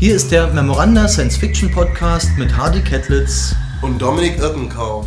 Hier 0.00 0.14
ist 0.14 0.30
der 0.30 0.46
Memoranda 0.52 1.08
Science 1.08 1.36
Fiction 1.36 1.72
Podcast 1.72 2.28
mit 2.38 2.56
Hardy 2.56 2.82
Kettlitz 2.82 3.56
und 3.82 4.00
Dominik 4.00 4.38
Irtenkauf. 4.38 5.06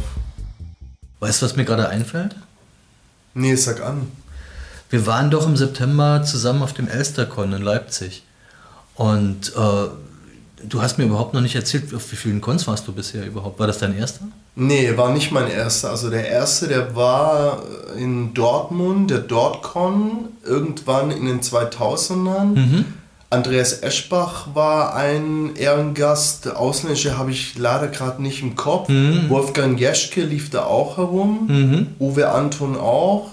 Weißt 1.21 1.41
du, 1.41 1.45
was 1.45 1.55
mir 1.55 1.63
gerade 1.63 1.87
einfällt? 1.87 2.35
Nee, 3.33 3.55
sag 3.55 3.81
an. 3.81 4.11
Wir 4.89 5.07
waren 5.07 5.31
doch 5.31 5.47
im 5.47 5.55
September 5.55 6.23
zusammen 6.23 6.61
auf 6.61 6.73
dem 6.73 6.89
Elstercon 6.89 7.53
in 7.53 7.61
Leipzig. 7.61 8.23
Und 8.95 9.53
äh, 9.55 9.87
du 10.67 10.81
hast 10.81 10.97
mir 10.97 11.05
überhaupt 11.05 11.33
noch 11.33 11.39
nicht 11.39 11.55
erzählt, 11.55 11.93
auf 11.95 12.11
wie 12.11 12.17
vielen 12.17 12.41
Cons 12.41 12.67
warst 12.67 12.85
du 12.85 12.91
bisher 12.91 13.25
überhaupt? 13.25 13.59
War 13.59 13.67
das 13.67 13.77
dein 13.77 13.97
erster? 13.97 14.25
Nee, 14.55 14.97
war 14.97 15.13
nicht 15.13 15.31
mein 15.31 15.49
erster. 15.49 15.91
Also 15.91 16.09
der 16.09 16.27
erste, 16.27 16.67
der 16.67 16.97
war 16.97 17.63
in 17.97 18.33
Dortmund, 18.33 19.09
der 19.09 19.19
Dortcon, 19.19 20.27
irgendwann 20.43 21.11
in 21.11 21.27
den 21.27 21.39
2000ern. 21.39 22.55
Mhm. 22.55 22.85
Andreas 23.31 23.81
Eschbach 23.81 24.47
war 24.53 24.93
ein 24.93 25.55
Ehrengast. 25.55 26.53
Ausländische 26.53 27.17
habe 27.17 27.31
ich 27.31 27.57
leider 27.57 27.87
gerade 27.87 28.21
nicht 28.21 28.41
im 28.41 28.57
Kopf. 28.57 28.89
Mhm. 28.89 29.29
Wolfgang 29.29 29.79
Jeschke 29.79 30.21
lief 30.21 30.49
da 30.49 30.65
auch 30.65 30.97
herum. 30.97 31.47
Mhm. 31.47 31.87
Uwe 31.97 32.29
Anton 32.29 32.75
auch. 32.75 33.29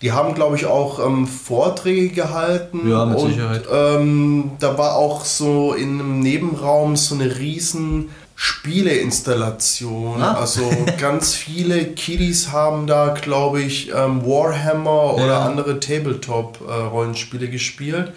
Die 0.00 0.12
haben, 0.12 0.34
glaube 0.34 0.54
ich, 0.54 0.66
auch 0.66 1.04
ähm, 1.04 1.26
Vorträge 1.26 2.10
gehalten. 2.10 2.88
Ja, 2.88 3.04
mit 3.04 3.18
und, 3.18 3.30
Sicherheit. 3.30 3.64
Ähm, 3.72 4.52
da 4.60 4.78
war 4.78 4.94
auch 4.94 5.24
so 5.24 5.74
in 5.74 5.98
einem 5.98 6.20
Nebenraum 6.20 6.94
so 6.94 7.16
eine 7.16 7.38
riesen 7.38 8.10
Spieleinstallation. 8.36 10.22
Ah. 10.22 10.34
Also 10.34 10.70
ganz 11.00 11.34
viele 11.34 11.84
Kiddies 11.86 12.52
haben 12.52 12.86
da, 12.86 13.08
glaube 13.08 13.60
ich, 13.60 13.90
ähm, 13.90 14.24
Warhammer 14.24 15.16
ja. 15.16 15.24
oder 15.24 15.40
andere 15.40 15.80
Tabletop-Rollenspiele 15.80 17.46
äh, 17.46 17.50
gespielt 17.50 18.12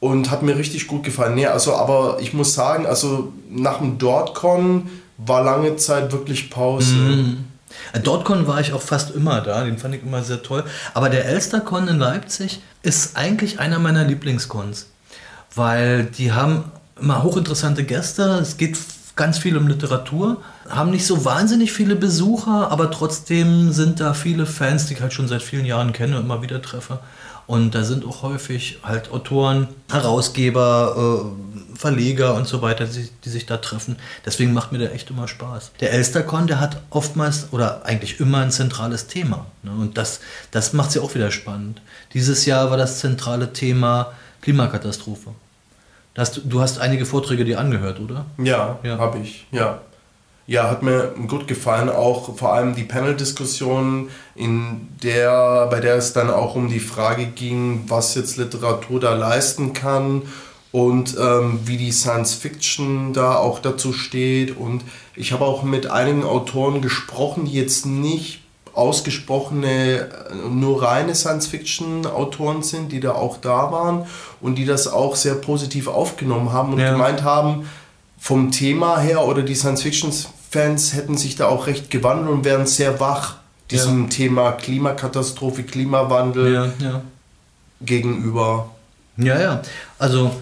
und 0.00 0.30
hat 0.30 0.42
mir 0.42 0.56
richtig 0.56 0.86
gut 0.86 1.04
gefallen. 1.04 1.34
Nee, 1.34 1.46
also, 1.46 1.74
aber 1.74 2.18
ich 2.20 2.32
muss 2.32 2.54
sagen, 2.54 2.86
also 2.86 3.32
nach 3.50 3.78
dem 3.78 3.98
Dortcon 3.98 4.88
war 5.18 5.44
lange 5.44 5.76
Zeit 5.76 6.10
wirklich 6.12 6.50
Pause. 6.50 7.36
Äh, 7.92 8.00
Dortcon 8.00 8.46
war 8.46 8.60
ich 8.60 8.72
auch 8.72 8.82
fast 8.82 9.14
immer 9.14 9.40
da, 9.42 9.64
den 9.64 9.78
fand 9.78 9.94
ich 9.94 10.02
immer 10.02 10.22
sehr 10.22 10.42
toll. 10.42 10.64
Aber 10.94 11.10
der 11.10 11.26
Elstercon 11.26 11.88
in 11.88 11.98
Leipzig 11.98 12.60
ist 12.82 13.16
eigentlich 13.16 13.60
einer 13.60 13.78
meiner 13.78 14.04
Lieblingscons, 14.04 14.86
weil 15.54 16.04
die 16.04 16.32
haben 16.32 16.64
immer 17.00 17.22
hochinteressante 17.22 17.84
Gäste. 17.84 18.22
Es 18.40 18.56
geht 18.56 18.78
ganz 19.16 19.38
viel 19.38 19.56
um 19.56 19.68
Literatur, 19.68 20.38
haben 20.68 20.90
nicht 20.90 21.06
so 21.06 21.24
wahnsinnig 21.26 21.72
viele 21.72 21.94
Besucher, 21.94 22.70
aber 22.70 22.90
trotzdem 22.90 23.70
sind 23.72 24.00
da 24.00 24.14
viele 24.14 24.46
Fans, 24.46 24.86
die 24.86 24.94
ich 24.94 25.02
halt 25.02 25.12
schon 25.12 25.28
seit 25.28 25.42
vielen 25.42 25.66
Jahren 25.66 25.92
kenne 25.92 26.16
und 26.16 26.24
immer 26.24 26.42
wieder 26.42 26.62
treffe. 26.62 27.00
Und 27.50 27.74
da 27.74 27.82
sind 27.82 28.04
auch 28.06 28.22
häufig 28.22 28.78
halt 28.84 29.10
Autoren, 29.10 29.66
Herausgeber, 29.90 30.94
äh, 31.74 31.76
Verleger 31.76 32.34
und 32.34 32.46
so 32.46 32.62
weiter, 32.62 32.84
die, 32.84 33.08
die, 33.24 33.28
sich 33.28 33.44
da 33.44 33.56
treffen. 33.56 33.96
Deswegen 34.24 34.52
macht 34.52 34.70
mir 34.70 34.78
der 34.78 34.94
echt 34.94 35.10
immer 35.10 35.26
Spaß. 35.26 35.72
Der 35.80 35.92
Elstercon, 35.92 36.46
der 36.46 36.60
hat 36.60 36.80
oftmals 36.90 37.48
oder 37.50 37.84
eigentlich 37.84 38.20
immer 38.20 38.38
ein 38.38 38.52
zentrales 38.52 39.08
Thema. 39.08 39.46
Ne? 39.64 39.72
Und 39.72 39.98
das, 39.98 40.20
das 40.52 40.74
macht 40.74 40.92
sie 40.92 41.00
auch 41.00 41.12
wieder 41.16 41.32
spannend. 41.32 41.82
Dieses 42.14 42.46
Jahr 42.46 42.70
war 42.70 42.76
das 42.76 43.00
zentrale 43.00 43.52
Thema 43.52 44.12
Klimakatastrophe. 44.42 45.30
Hast, 46.16 46.42
du 46.44 46.60
hast 46.60 46.78
einige 46.78 47.04
Vorträge 47.04 47.44
dir 47.44 47.58
angehört, 47.58 47.98
oder? 47.98 48.26
Ja, 48.38 48.78
ja. 48.84 48.96
habe 48.96 49.18
ich, 49.18 49.48
ja. 49.50 49.80
Ja, 50.50 50.68
hat 50.68 50.82
mir 50.82 51.14
gut 51.28 51.46
gefallen, 51.46 51.88
auch 51.88 52.34
vor 52.36 52.52
allem 52.52 52.74
die 52.74 52.82
Panel-Diskussion, 52.82 54.08
in 54.34 54.88
der, 55.00 55.68
bei 55.70 55.78
der 55.78 55.94
es 55.94 56.12
dann 56.12 56.28
auch 56.28 56.56
um 56.56 56.68
die 56.68 56.80
Frage 56.80 57.26
ging, 57.26 57.84
was 57.86 58.16
jetzt 58.16 58.36
Literatur 58.36 58.98
da 58.98 59.14
leisten 59.14 59.74
kann 59.74 60.22
und 60.72 61.16
ähm, 61.20 61.60
wie 61.66 61.76
die 61.76 61.92
Science 61.92 62.34
Fiction 62.34 63.12
da 63.12 63.36
auch 63.36 63.60
dazu 63.60 63.92
steht. 63.92 64.56
Und 64.56 64.82
ich 65.14 65.30
habe 65.30 65.44
auch 65.44 65.62
mit 65.62 65.88
einigen 65.88 66.24
Autoren 66.24 66.82
gesprochen, 66.82 67.44
die 67.44 67.52
jetzt 67.52 67.86
nicht 67.86 68.40
ausgesprochene, 68.72 70.08
nur 70.50 70.82
reine 70.82 71.14
Science-Fiction-Autoren 71.14 72.64
sind, 72.64 72.90
die 72.90 72.98
da 72.98 73.12
auch 73.12 73.36
da 73.36 73.70
waren 73.70 74.06
und 74.40 74.56
die 74.56 74.64
das 74.64 74.88
auch 74.88 75.14
sehr 75.14 75.36
positiv 75.36 75.86
aufgenommen 75.86 76.52
haben 76.52 76.72
und 76.72 76.80
ja. 76.80 76.90
gemeint 76.90 77.22
haben, 77.22 77.68
vom 78.18 78.50
Thema 78.50 78.98
her 78.98 79.24
oder 79.24 79.42
die 79.42 79.54
Science-Fiction 79.54 80.10
Fans 80.50 80.94
hätten 80.94 81.16
sich 81.16 81.36
da 81.36 81.46
auch 81.46 81.66
recht 81.68 81.90
gewandelt 81.90 82.28
und 82.28 82.44
wären 82.44 82.66
sehr 82.66 82.98
wach 82.98 83.36
diesem 83.70 84.04
ja. 84.04 84.08
Thema 84.08 84.52
Klimakatastrophe, 84.52 85.62
Klimawandel 85.62 86.52
ja, 86.52 86.72
ja. 86.80 87.02
gegenüber. 87.80 88.70
Ja, 89.16 89.40
ja. 89.40 89.62
Also 89.98 90.32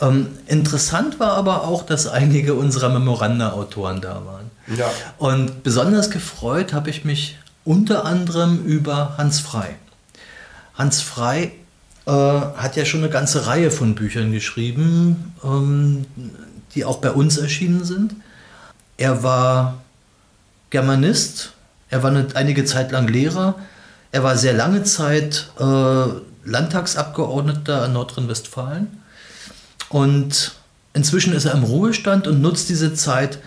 ähm, 0.00 0.28
interessant 0.46 1.20
war 1.20 1.32
aber 1.32 1.64
auch, 1.64 1.84
dass 1.84 2.06
einige 2.06 2.54
unserer 2.54 2.88
Memoranda-Autoren 2.88 4.00
da 4.00 4.22
waren. 4.24 4.50
Ja. 4.76 4.90
Und 5.18 5.62
besonders 5.62 6.10
gefreut 6.10 6.72
habe 6.72 6.88
ich 6.88 7.04
mich 7.04 7.38
unter 7.64 8.04
anderem 8.04 8.64
über 8.64 9.18
Hans 9.18 9.40
Frei. 9.40 9.76
Hans 10.74 11.02
Frei 11.02 11.52
äh, 12.06 12.10
hat 12.10 12.76
ja 12.76 12.84
schon 12.86 13.00
eine 13.00 13.10
ganze 13.10 13.46
Reihe 13.46 13.70
von 13.70 13.94
Büchern 13.94 14.32
geschrieben, 14.32 15.34
ähm, 15.44 16.06
die 16.74 16.86
auch 16.86 16.98
bei 16.98 17.10
uns 17.10 17.36
erschienen 17.36 17.84
sind. 17.84 18.14
Er 18.98 19.22
war 19.22 19.80
Germanist, 20.70 21.52
er 21.88 22.02
war 22.02 22.10
eine, 22.10 22.26
einige 22.34 22.64
Zeit 22.64 22.90
lang 22.92 23.08
Lehrer, 23.08 23.54
er 24.12 24.22
war 24.24 24.36
sehr 24.36 24.52
lange 24.52 24.82
Zeit 24.82 25.50
äh, 25.58 26.04
Landtagsabgeordneter 26.44 27.86
in 27.86 27.92
Nordrhein-Westfalen 27.92 28.88
und 29.88 30.52
inzwischen 30.94 31.32
ist 31.32 31.44
er 31.44 31.54
im 31.54 31.62
Ruhestand 31.62 32.26
und 32.26 32.42
nutzt 32.42 32.68
diese 32.68 32.92
Zeit, 32.92 33.38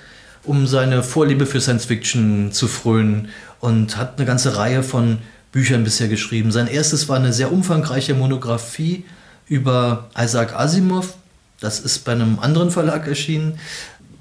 um 0.44 0.68
seine 0.68 1.04
Vorliebe 1.04 1.46
für 1.46 1.62
Science 1.62 1.86
Fiction 1.86 2.52
zu 2.52 2.68
frönen 2.68 3.30
und 3.60 3.98
hat 3.98 4.18
eine 4.18 4.26
ganze 4.26 4.56
Reihe 4.56 4.84
von 4.84 5.20
Büchern 5.52 5.84
bisher 5.84 6.08
geschrieben. 6.08 6.52
Sein 6.52 6.68
erstes 6.68 7.10
war 7.10 7.18
eine 7.18 7.34
sehr 7.34 7.52
umfangreiche 7.52 8.14
Monographie 8.14 9.04
über 9.48 10.10
Isaac 10.18 10.56
Asimov. 10.56 11.16
Das 11.60 11.80
ist 11.80 12.06
bei 12.06 12.14
einem 12.14 12.40
anderen 12.40 12.72
Verlag 12.72 13.06
erschienen. 13.06 13.60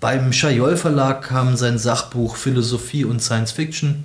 Beim 0.00 0.32
Chayol 0.32 0.78
Verlag 0.78 1.20
kam 1.22 1.58
sein 1.58 1.78
Sachbuch 1.78 2.36
Philosophie 2.36 3.04
und 3.04 3.22
Science 3.22 3.52
Fiction. 3.52 4.04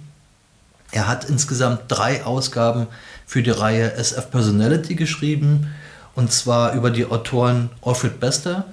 Er 0.91 1.07
hat 1.07 1.23
insgesamt 1.29 1.83
drei 1.87 2.25
Ausgaben 2.25 2.87
für 3.25 3.41
die 3.41 3.51
Reihe 3.51 3.93
SF 3.93 4.29
Personality 4.29 4.95
geschrieben, 4.95 5.73
und 6.13 6.33
zwar 6.33 6.73
über 6.73 6.91
die 6.91 7.05
Autoren 7.05 7.69
Alfred 7.81 8.19
Bester, 8.19 8.65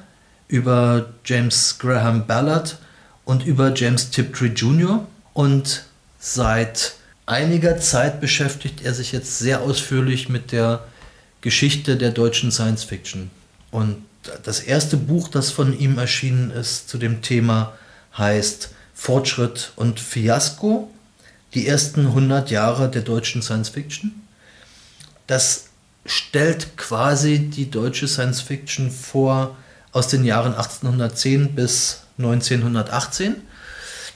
über 0.48 1.06
James 1.24 1.78
Graham 1.78 2.26
Ballard 2.26 2.78
und 3.24 3.46
über 3.46 3.72
James 3.72 4.10
Tiptree 4.10 4.48
Jr. 4.48 5.06
Und 5.32 5.84
seit 6.18 6.94
einiger 7.26 7.78
Zeit 7.78 8.20
beschäftigt 8.20 8.84
er 8.84 8.94
sich 8.94 9.12
jetzt 9.12 9.38
sehr 9.38 9.60
ausführlich 9.60 10.28
mit 10.28 10.50
der 10.50 10.84
Geschichte 11.40 11.96
der 11.96 12.10
deutschen 12.10 12.50
Science 12.50 12.82
Fiction. 12.82 13.30
Und 13.70 14.04
das 14.42 14.60
erste 14.60 14.96
Buch, 14.96 15.28
das 15.28 15.50
von 15.50 15.78
ihm 15.78 15.98
erschienen 15.98 16.50
ist 16.50 16.88
zu 16.88 16.98
dem 16.98 17.22
Thema, 17.22 17.72
heißt 18.16 18.70
Fortschritt 18.94 19.72
und 19.76 20.00
Fiasko, 20.00 20.92
die 21.54 21.66
ersten 21.66 22.06
100 22.06 22.50
Jahre 22.50 22.90
der 22.90 23.02
deutschen 23.02 23.42
Science 23.42 23.70
Fiction. 23.70 24.22
Das 25.26 25.66
stellt 26.06 26.76
quasi 26.76 27.38
die 27.38 27.70
deutsche 27.70 28.08
Science 28.08 28.40
Fiction 28.40 28.90
vor 28.90 29.56
aus 29.92 30.08
den 30.08 30.24
Jahren 30.24 30.54
1810 30.54 31.54
bis 31.54 32.02
1918. 32.18 33.36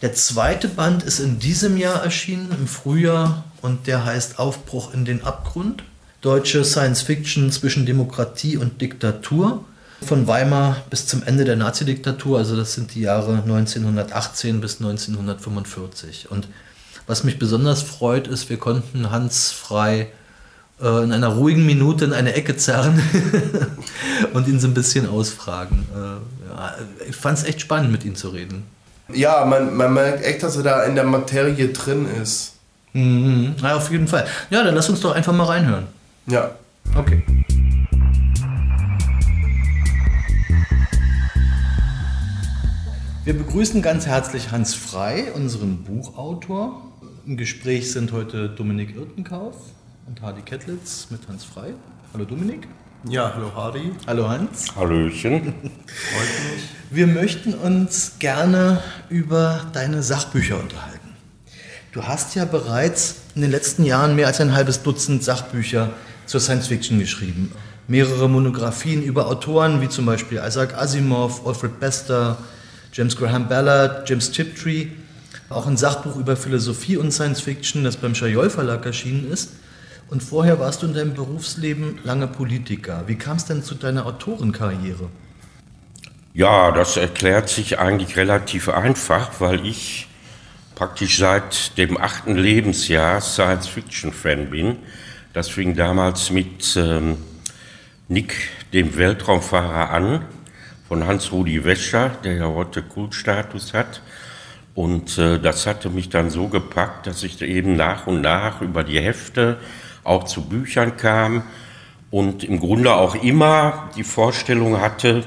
Der 0.02 0.14
zweite 0.14 0.68
Band 0.68 1.02
ist 1.02 1.20
in 1.20 1.38
diesem 1.38 1.76
Jahr 1.76 2.02
erschienen, 2.02 2.50
im 2.50 2.66
Frühjahr, 2.66 3.44
und 3.62 3.86
der 3.86 4.04
heißt 4.04 4.38
Aufbruch 4.38 4.92
in 4.92 5.04
den 5.04 5.24
Abgrund. 5.24 5.82
Deutsche 6.20 6.64
Science 6.64 7.02
Fiction 7.02 7.50
zwischen 7.50 7.86
Demokratie 7.86 8.56
und 8.56 8.80
Diktatur 8.80 9.64
von 10.04 10.26
Weimar 10.26 10.76
bis 10.90 11.06
zum 11.06 11.22
Ende 11.22 11.44
der 11.44 11.56
Nazidiktatur, 11.56 12.38
also 12.38 12.56
das 12.56 12.74
sind 12.74 12.94
die 12.94 13.00
Jahre 13.00 13.42
1918 13.42 14.60
bis 14.60 14.80
1945. 14.80 16.30
Und 16.30 16.48
was 17.06 17.24
mich 17.24 17.38
besonders 17.38 17.82
freut, 17.82 18.26
ist, 18.26 18.50
wir 18.50 18.58
konnten 18.58 19.10
Hans 19.10 19.52
frei 19.52 20.08
äh, 20.80 21.04
in 21.04 21.12
einer 21.12 21.28
ruhigen 21.28 21.64
Minute 21.64 22.04
in 22.04 22.12
eine 22.12 22.34
Ecke 22.34 22.56
zerren 22.56 23.00
und 24.34 24.48
ihn 24.48 24.60
so 24.60 24.68
ein 24.68 24.74
bisschen 24.74 25.08
ausfragen. 25.08 25.86
Äh, 25.94 26.50
ja, 26.50 26.74
ich 27.08 27.16
fand 27.16 27.38
es 27.38 27.44
echt 27.44 27.60
spannend, 27.60 27.92
mit 27.92 28.04
ihm 28.04 28.16
zu 28.16 28.28
reden. 28.28 28.64
Ja, 29.12 29.44
man, 29.44 29.76
man 29.76 29.94
merkt 29.94 30.24
echt, 30.24 30.42
dass 30.42 30.56
er 30.56 30.64
da 30.64 30.82
in 30.82 30.94
der 30.94 31.04
Materie 31.04 31.68
drin 31.68 32.06
ist. 32.20 32.54
Mhm. 32.92 33.54
Ja, 33.62 33.76
auf 33.76 33.90
jeden 33.90 34.08
Fall. 34.08 34.26
Ja, 34.50 34.64
dann 34.64 34.74
lass 34.74 34.88
uns 34.88 35.00
doch 35.00 35.14
einfach 35.14 35.32
mal 35.32 35.44
reinhören. 35.44 35.86
Ja. 36.26 36.50
Okay. 36.94 37.22
Wir 43.26 43.34
begrüßen 43.34 43.82
ganz 43.82 44.06
herzlich 44.06 44.52
Hans 44.52 44.76
Frei, 44.76 45.32
unseren 45.32 45.82
Buchautor. 45.82 46.80
Im 47.26 47.36
Gespräch 47.36 47.90
sind 47.90 48.12
heute 48.12 48.48
Dominik 48.48 48.94
Irtenkauf 48.94 49.56
und 50.06 50.22
Hardy 50.22 50.42
Kettlitz 50.42 51.08
mit 51.10 51.26
Hans 51.26 51.42
Frei. 51.42 51.74
Hallo 52.14 52.24
Dominik. 52.24 52.68
Ja, 53.08 53.32
hallo 53.34 53.52
Hardy. 53.52 53.90
Hallo 54.06 54.28
Hans. 54.28 54.76
Hallöchen. 54.76 55.42
Freut 55.42 56.52
mich. 56.54 56.68
Wir 56.92 57.08
möchten 57.08 57.54
uns 57.54 58.12
gerne 58.20 58.80
über 59.08 59.72
deine 59.72 60.04
Sachbücher 60.04 60.60
unterhalten. 60.60 61.16
Du 61.90 62.04
hast 62.04 62.36
ja 62.36 62.44
bereits 62.44 63.16
in 63.34 63.42
den 63.42 63.50
letzten 63.50 63.82
Jahren 63.84 64.14
mehr 64.14 64.28
als 64.28 64.40
ein 64.40 64.54
halbes 64.54 64.84
Dutzend 64.84 65.24
Sachbücher 65.24 65.90
zur 66.26 66.38
Science 66.38 66.68
Fiction 66.68 67.00
geschrieben. 67.00 67.50
Mehrere 67.88 68.28
Monographien 68.28 69.02
über 69.02 69.26
Autoren 69.26 69.80
wie 69.80 69.88
zum 69.88 70.06
Beispiel 70.06 70.40
Isaac 70.46 70.74
Asimov, 70.78 71.44
Alfred 71.44 71.80
Bester, 71.80 72.38
James 72.96 73.14
Graham 73.14 73.46
Ballard, 73.46 74.08
James 74.08 74.30
Tiptree. 74.30 74.86
Auch 75.50 75.66
ein 75.66 75.76
Sachbuch 75.76 76.16
über 76.16 76.34
Philosophie 76.34 76.96
und 76.96 77.12
Science 77.12 77.42
Fiction, 77.42 77.84
das 77.84 77.98
beim 77.98 78.14
Schajol 78.14 78.48
Verlag 78.48 78.86
erschienen 78.86 79.30
ist. 79.30 79.52
Und 80.08 80.22
vorher 80.22 80.58
warst 80.60 80.82
du 80.82 80.86
in 80.86 80.94
deinem 80.94 81.12
Berufsleben 81.12 81.98
lange 82.04 82.26
Politiker. 82.26 83.04
Wie 83.06 83.16
kam 83.16 83.36
es 83.36 83.44
denn 83.44 83.62
zu 83.62 83.74
deiner 83.74 84.06
Autorenkarriere? 84.06 85.10
Ja, 86.32 86.72
das 86.72 86.96
erklärt 86.96 87.50
sich 87.50 87.78
eigentlich 87.78 88.16
relativ 88.16 88.70
einfach, 88.70 89.40
weil 89.40 89.66
ich 89.66 90.08
praktisch 90.74 91.18
seit 91.18 91.76
dem 91.76 91.98
achten 92.00 92.34
Lebensjahr 92.34 93.20
Science-Fiction-Fan 93.20 94.48
bin. 94.48 94.78
Das 95.34 95.50
fing 95.50 95.76
damals 95.76 96.30
mit 96.30 96.74
ähm, 96.76 97.18
Nick, 98.08 98.34
dem 98.72 98.96
Weltraumfahrer, 98.96 99.90
an, 99.90 100.24
von 100.88 101.06
Hans-Rudi 101.06 101.64
Wäscher, 101.64 102.10
der 102.24 102.34
ja 102.34 102.46
heute 102.46 102.82
Kultstatus 102.82 103.74
hat. 103.74 104.02
Und 104.74 105.18
äh, 105.18 105.38
das 105.40 105.66
hatte 105.66 105.90
mich 105.90 106.10
dann 106.10 106.30
so 106.30 106.48
gepackt, 106.48 107.06
dass 107.06 107.22
ich 107.22 107.40
eben 107.42 107.76
nach 107.76 108.06
und 108.06 108.20
nach 108.20 108.60
über 108.60 108.84
die 108.84 109.00
Hefte 109.00 109.58
auch 110.04 110.24
zu 110.24 110.42
Büchern 110.42 110.96
kam 110.96 111.42
und 112.10 112.44
im 112.44 112.60
Grunde 112.60 112.94
auch 112.94 113.14
immer 113.14 113.90
die 113.96 114.04
Vorstellung 114.04 114.80
hatte, 114.80 115.24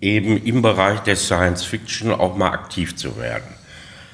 eben 0.00 0.36
im 0.44 0.60
Bereich 0.60 1.00
der 1.00 1.16
Science 1.16 1.64
Fiction 1.64 2.12
auch 2.12 2.36
mal 2.36 2.50
aktiv 2.50 2.94
zu 2.96 3.16
werden. 3.16 3.54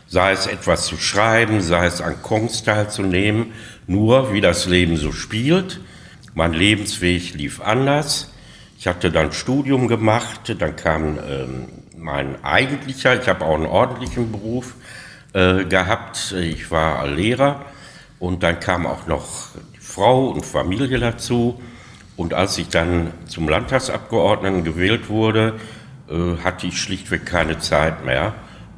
Sei 0.06 0.32
es 0.32 0.46
etwas 0.46 0.86
zu 0.86 0.96
schreiben, 0.96 1.60
sei 1.60 1.86
es 1.86 2.00
an 2.00 2.22
Kongs 2.22 2.62
teilzunehmen, 2.62 3.52
nur 3.86 4.32
wie 4.32 4.40
das 4.40 4.66
Leben 4.66 4.96
so 4.96 5.12
spielt. 5.12 5.80
Mein 6.34 6.52
Lebensweg 6.52 7.34
lief 7.34 7.60
anders. 7.60 8.29
Ich 8.80 8.86
hatte 8.86 9.10
dann 9.10 9.30
Studium 9.30 9.88
gemacht, 9.88 10.56
dann 10.58 10.74
kam 10.74 11.18
ähm, 11.18 11.68
mein 11.98 12.42
eigentlicher, 12.42 13.20
ich 13.20 13.28
habe 13.28 13.44
auch 13.44 13.56
einen 13.56 13.66
ordentlichen 13.66 14.32
Beruf 14.32 14.74
äh, 15.34 15.66
gehabt, 15.66 16.32
ich 16.32 16.70
war 16.70 17.06
Lehrer 17.06 17.66
und 18.20 18.42
dann 18.42 18.58
kam 18.58 18.86
auch 18.86 19.06
noch 19.06 19.48
Frau 19.78 20.28
und 20.28 20.46
Familie 20.46 20.98
dazu. 20.98 21.60
Und 22.16 22.32
als 22.32 22.56
ich 22.56 22.68
dann 22.70 23.12
zum 23.26 23.50
Landtagsabgeordneten 23.50 24.64
gewählt 24.64 25.10
wurde, 25.10 25.60
äh, 26.08 26.42
hatte 26.42 26.66
ich 26.66 26.80
schlichtweg 26.80 27.26
keine 27.26 27.58
Zeit 27.58 28.06
mehr, 28.06 28.32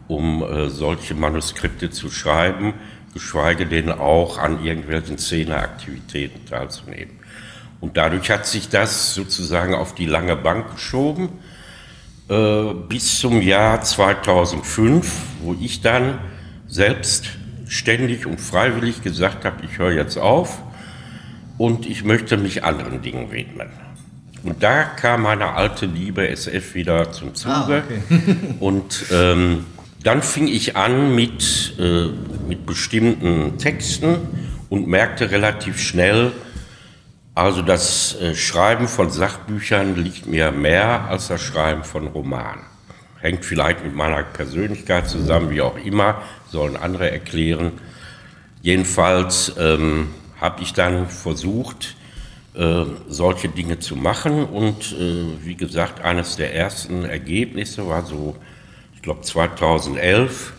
um 0.09 0.43
äh, 0.43 0.69
solche 0.69 1.15
Manuskripte 1.15 1.91
zu 1.91 2.11
schreiben, 2.11 2.75
geschweige 3.15 3.67
denn 3.67 3.93
auch 3.93 4.39
an 4.39 4.65
irgendwelchen 4.65 5.17
Szeneaktivitäten 5.17 6.45
teilzunehmen. 6.45 7.22
Und 7.83 7.97
dadurch 7.97 8.31
hat 8.31 8.47
sich 8.47 8.69
das 8.69 9.13
sozusagen 9.13 9.75
auf 9.75 9.93
die 9.97 10.07
lange 10.07 10.37
Bank 10.37 10.75
geschoben 10.75 11.31
äh, 12.29 12.75
bis 12.89 13.19
zum 13.19 13.43
Jahr 13.43 13.83
2005, 13.83 15.13
wo 15.43 15.57
ich 15.61 15.81
dann 15.81 16.21
selbstständig 16.69 18.25
und 18.25 18.41
freiwillig 18.41 19.03
gesagt 19.03 19.45
habe, 19.45 19.65
ich 19.65 19.79
höre 19.79 19.91
jetzt 19.91 20.17
auf 20.17 20.63
und 21.59 21.85
ich 21.85 22.05
möchte 22.05 22.37
mich 22.37 22.63
anderen 22.63 23.03
Dingen 23.03 23.33
widmen. 23.33 23.71
Und 24.45 24.63
da 24.63 24.85
kam 24.85 25.23
meine 25.23 25.55
alte 25.55 25.87
Liebe 25.87 26.29
SF 26.29 26.77
wieder 26.77 27.11
zum 27.11 27.35
Zuge. 27.35 27.53
Ah, 27.53 27.83
okay. 27.85 28.37
und 28.61 29.07
ähm, 29.11 29.67
dann 30.05 30.23
fing 30.23 30.47
ich 30.47 30.77
an 30.77 31.17
mit, 31.17 31.75
äh, 31.81 32.07
mit 32.47 32.65
bestimmten 32.65 33.59
Texten 33.59 34.19
und 34.71 34.87
merkte 34.87 35.33
relativ 35.33 35.81
schnell, 35.81 36.31
also 37.35 37.63
das 37.63 38.21
äh, 38.21 38.35
Schreiben 38.35 38.89
von 38.89 39.11
Sachbüchern 39.11 39.97
liegt 39.97 40.27
mir 40.27 40.51
mehr 40.51 41.07
als 41.09 41.29
das 41.29 41.41
Schreiben 41.41 41.85
von 41.85 42.09
Romanen. 42.09 42.65
Hängt 43.21 43.45
vielleicht 43.45 43.85
mit 43.85 43.95
meiner 43.95 44.23
Persönlichkeit 44.23 45.09
zusammen, 45.09 45.51
wie 45.51 45.63
auch 45.63 45.77
immer, 45.77 46.23
sollen 46.51 46.77
andere 46.77 47.11
erklären. 47.11 47.73
Jedenfalls 48.61 49.55
ähm, 49.59 50.09
habe 50.41 50.63
ich 50.63 50.75
dann 50.75 51.09
versucht, 51.09 51.97
äh, 52.55 52.85
solche 53.09 53.49
Dinge 53.49 53.79
zu 53.79 53.97
machen. 53.97 54.45
Und 54.45 54.93
äh, 54.93 55.25
wie 55.43 55.55
gesagt, 55.55 56.05
eines 56.05 56.37
der 56.37 56.55
ersten 56.55 57.05
Ergebnisse 57.05 57.89
war 57.89 58.05
so, 58.05 58.37
ich 58.95 59.01
glaube 59.01 59.23
2011, 59.23 60.53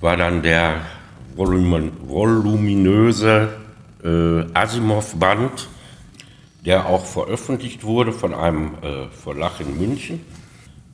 war 0.00 0.16
dann 0.16 0.42
der 0.42 0.80
volumin 1.36 1.92
voluminöse 2.00 3.48
äh, 4.02 4.44
Asimov-Band, 4.54 5.68
der 6.64 6.86
auch 6.86 7.04
veröffentlicht 7.04 7.84
wurde 7.84 8.12
von 8.12 8.34
einem 8.34 8.74
äh, 8.82 9.08
Verlag 9.08 9.60
in 9.60 9.78
München. 9.78 10.24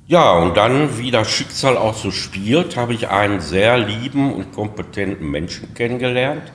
Ja, 0.06 0.32
und 0.32 0.56
dann, 0.56 0.98
wie 0.98 1.10
das 1.10 1.28
Schicksal 1.30 1.76
auch 1.76 1.94
so 1.94 2.12
spielt, 2.12 2.76
habe 2.76 2.94
ich 2.94 3.08
einen 3.08 3.40
sehr 3.40 3.76
lieben 3.78 4.32
und 4.32 4.52
kompetenten 4.52 5.28
Menschen 5.28 5.74
kennengelernt, 5.74 6.52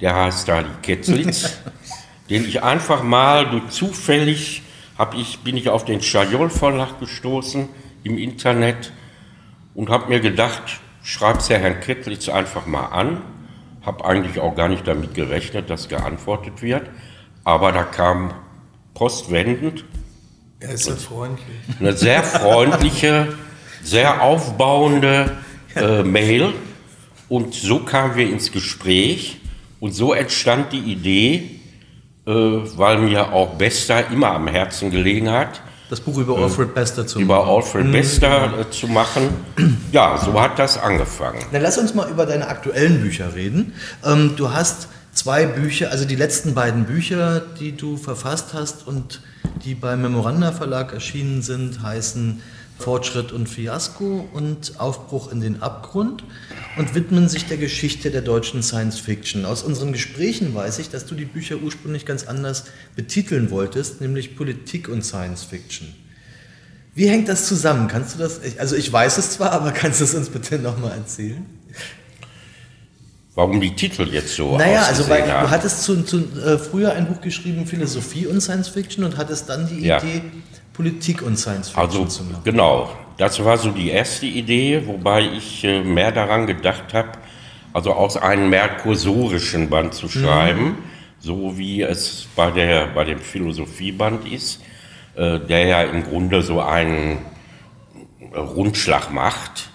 der 0.00 0.14
heißt 0.14 0.46
Dali 0.46 0.68
Ketzlitz, 0.82 1.58
den 2.30 2.44
ich 2.44 2.62
einfach 2.62 3.02
mal 3.02 3.50
durch 3.50 3.68
zufällig 3.70 4.62
hab 4.96 5.14
ich, 5.14 5.40
bin 5.40 5.56
ich 5.56 5.68
auf 5.68 5.84
den 5.84 6.00
Schajol 6.00 6.50
Verlag 6.50 7.00
gestoßen 7.00 7.68
im 8.04 8.16
Internet 8.16 8.92
und 9.74 9.90
habe 9.90 10.08
mir 10.08 10.20
gedacht, 10.20 10.80
schreib's 11.02 11.48
ja 11.48 11.56
Herrn 11.56 11.80
Ketzlitz 11.80 12.28
einfach 12.28 12.66
mal 12.66 12.86
an. 12.86 13.22
Habe 13.82 14.04
eigentlich 14.04 14.38
auch 14.38 14.54
gar 14.54 14.68
nicht 14.68 14.86
damit 14.86 15.14
gerechnet, 15.14 15.68
dass 15.68 15.88
geantwortet 15.88 16.62
wird, 16.62 16.88
aber 17.42 17.72
da 17.72 17.82
kam 17.82 18.32
postwendend. 18.94 19.84
Er 20.60 20.70
ist 20.70 20.84
sehr 20.84 20.96
freundlich. 20.96 21.58
Eine 21.78 21.92
sehr 21.92 22.22
freundliche, 22.22 23.34
sehr 23.82 24.22
aufbauende 24.22 25.30
äh, 25.76 26.02
Mail. 26.02 26.52
Und 27.28 27.54
so 27.54 27.80
kamen 27.80 28.16
wir 28.16 28.28
ins 28.28 28.52
Gespräch. 28.52 29.40
Und 29.80 29.92
so 29.92 30.14
entstand 30.14 30.72
die 30.72 30.78
Idee, 30.78 31.60
äh, 32.26 32.30
weil 32.30 32.98
mir 32.98 33.32
auch 33.32 33.54
Bester 33.56 34.10
immer 34.10 34.30
am 34.30 34.46
Herzen 34.46 34.90
gelegen 34.90 35.30
hat. 35.30 35.60
Das 35.90 36.00
Buch 36.00 36.16
über 36.16 36.38
Alfred 36.38 36.74
Bester 36.74 37.06
zu 37.06 37.20
über 37.20 37.34
machen. 37.34 37.44
Über 37.44 37.56
Alfred 37.56 37.86
mhm. 37.86 37.92
Bester 37.92 38.60
äh, 38.60 38.70
zu 38.70 38.88
machen. 38.88 39.28
Ja, 39.92 40.16
so 40.16 40.40
hat 40.40 40.58
das 40.58 40.78
angefangen. 40.78 41.44
Dann 41.52 41.62
lass 41.62 41.76
uns 41.76 41.94
mal 41.94 42.10
über 42.10 42.24
deine 42.26 42.48
aktuellen 42.48 43.02
Bücher 43.02 43.34
reden. 43.34 43.74
Ähm, 44.04 44.34
du 44.36 44.50
hast 44.50 44.88
zwei 45.24 45.46
Bücher, 45.46 45.90
also 45.90 46.04
die 46.04 46.16
letzten 46.16 46.52
beiden 46.52 46.84
Bücher, 46.84 47.40
die 47.58 47.72
du 47.72 47.96
verfasst 47.96 48.52
hast 48.52 48.86
und 48.86 49.22
die 49.64 49.74
beim 49.74 50.02
Memoranda 50.02 50.52
Verlag 50.52 50.92
erschienen 50.92 51.40
sind, 51.40 51.80
heißen 51.80 52.42
Fortschritt 52.78 53.32
und 53.32 53.48
Fiasko 53.48 54.28
und 54.34 54.78
Aufbruch 54.78 55.32
in 55.32 55.40
den 55.40 55.62
Abgrund 55.62 56.24
und 56.76 56.94
widmen 56.94 57.30
sich 57.30 57.46
der 57.46 57.56
Geschichte 57.56 58.10
der 58.10 58.20
deutschen 58.20 58.62
Science 58.62 58.98
Fiction. 58.98 59.46
Aus 59.46 59.62
unseren 59.62 59.92
Gesprächen 59.92 60.54
weiß 60.54 60.78
ich, 60.78 60.90
dass 60.90 61.06
du 61.06 61.14
die 61.14 61.24
Bücher 61.24 61.56
ursprünglich 61.56 62.04
ganz 62.04 62.24
anders 62.24 62.64
betiteln 62.94 63.50
wolltest, 63.50 64.02
nämlich 64.02 64.36
Politik 64.36 64.90
und 64.90 65.06
Science 65.06 65.44
Fiction. 65.44 65.88
Wie 66.94 67.08
hängt 67.08 67.30
das 67.30 67.48
zusammen? 67.48 67.88
Kannst 67.88 68.14
du 68.14 68.18
das, 68.18 68.40
also 68.58 68.76
ich 68.76 68.92
weiß 68.92 69.16
es 69.16 69.30
zwar, 69.30 69.52
aber 69.52 69.72
kannst 69.72 70.00
du 70.00 70.04
es 70.04 70.14
uns 70.14 70.28
bitte 70.28 70.58
nochmal 70.58 70.98
erzählen? 70.98 71.46
Warum 73.34 73.60
die 73.60 73.74
Titel 73.74 74.08
jetzt 74.12 74.36
so 74.36 74.56
Naja, 74.56 74.82
also 74.82 75.08
weil 75.08 75.22
haben. 75.22 75.46
du 75.46 75.50
hattest 75.50 75.82
zu, 75.82 76.04
zu, 76.04 76.18
äh, 76.18 76.56
früher 76.56 76.92
ein 76.92 77.08
Buch 77.08 77.20
geschrieben, 77.20 77.66
Philosophie 77.66 78.26
und 78.26 78.40
Science 78.40 78.68
Fiction 78.68 79.02
und 79.02 79.16
hattest 79.16 79.48
dann 79.48 79.66
die 79.66 79.86
ja. 79.86 79.98
Idee, 79.98 80.22
Politik 80.72 81.20
und 81.22 81.36
Science 81.36 81.68
Fiction 81.68 81.84
also, 81.84 82.04
zu 82.04 82.22
machen. 82.24 82.42
Genau, 82.44 82.90
das 83.16 83.44
war 83.44 83.58
so 83.58 83.70
die 83.70 83.90
erste 83.90 84.26
Idee, 84.26 84.82
wobei 84.86 85.22
ich 85.22 85.64
äh, 85.64 85.82
mehr 85.82 86.12
daran 86.12 86.46
gedacht 86.46 86.94
habe, 86.94 87.10
also 87.72 87.92
aus 87.92 88.16
einem 88.16 88.50
mehr 88.50 88.68
kursorischen 88.68 89.68
Band 89.68 89.94
zu 89.94 90.06
mhm. 90.06 90.10
schreiben, 90.10 90.64
mhm. 90.64 90.76
so 91.18 91.58
wie 91.58 91.82
es 91.82 92.28
bei, 92.36 92.52
der, 92.52 92.86
bei 92.88 93.02
dem 93.02 93.18
Philosophieband 93.18 94.30
ist, 94.30 94.60
äh, 95.16 95.40
der 95.40 95.66
ja 95.66 95.82
im 95.82 96.04
Grunde 96.04 96.40
so 96.42 96.60
einen 96.60 97.18
Rundschlag 98.32 99.12
macht 99.12 99.70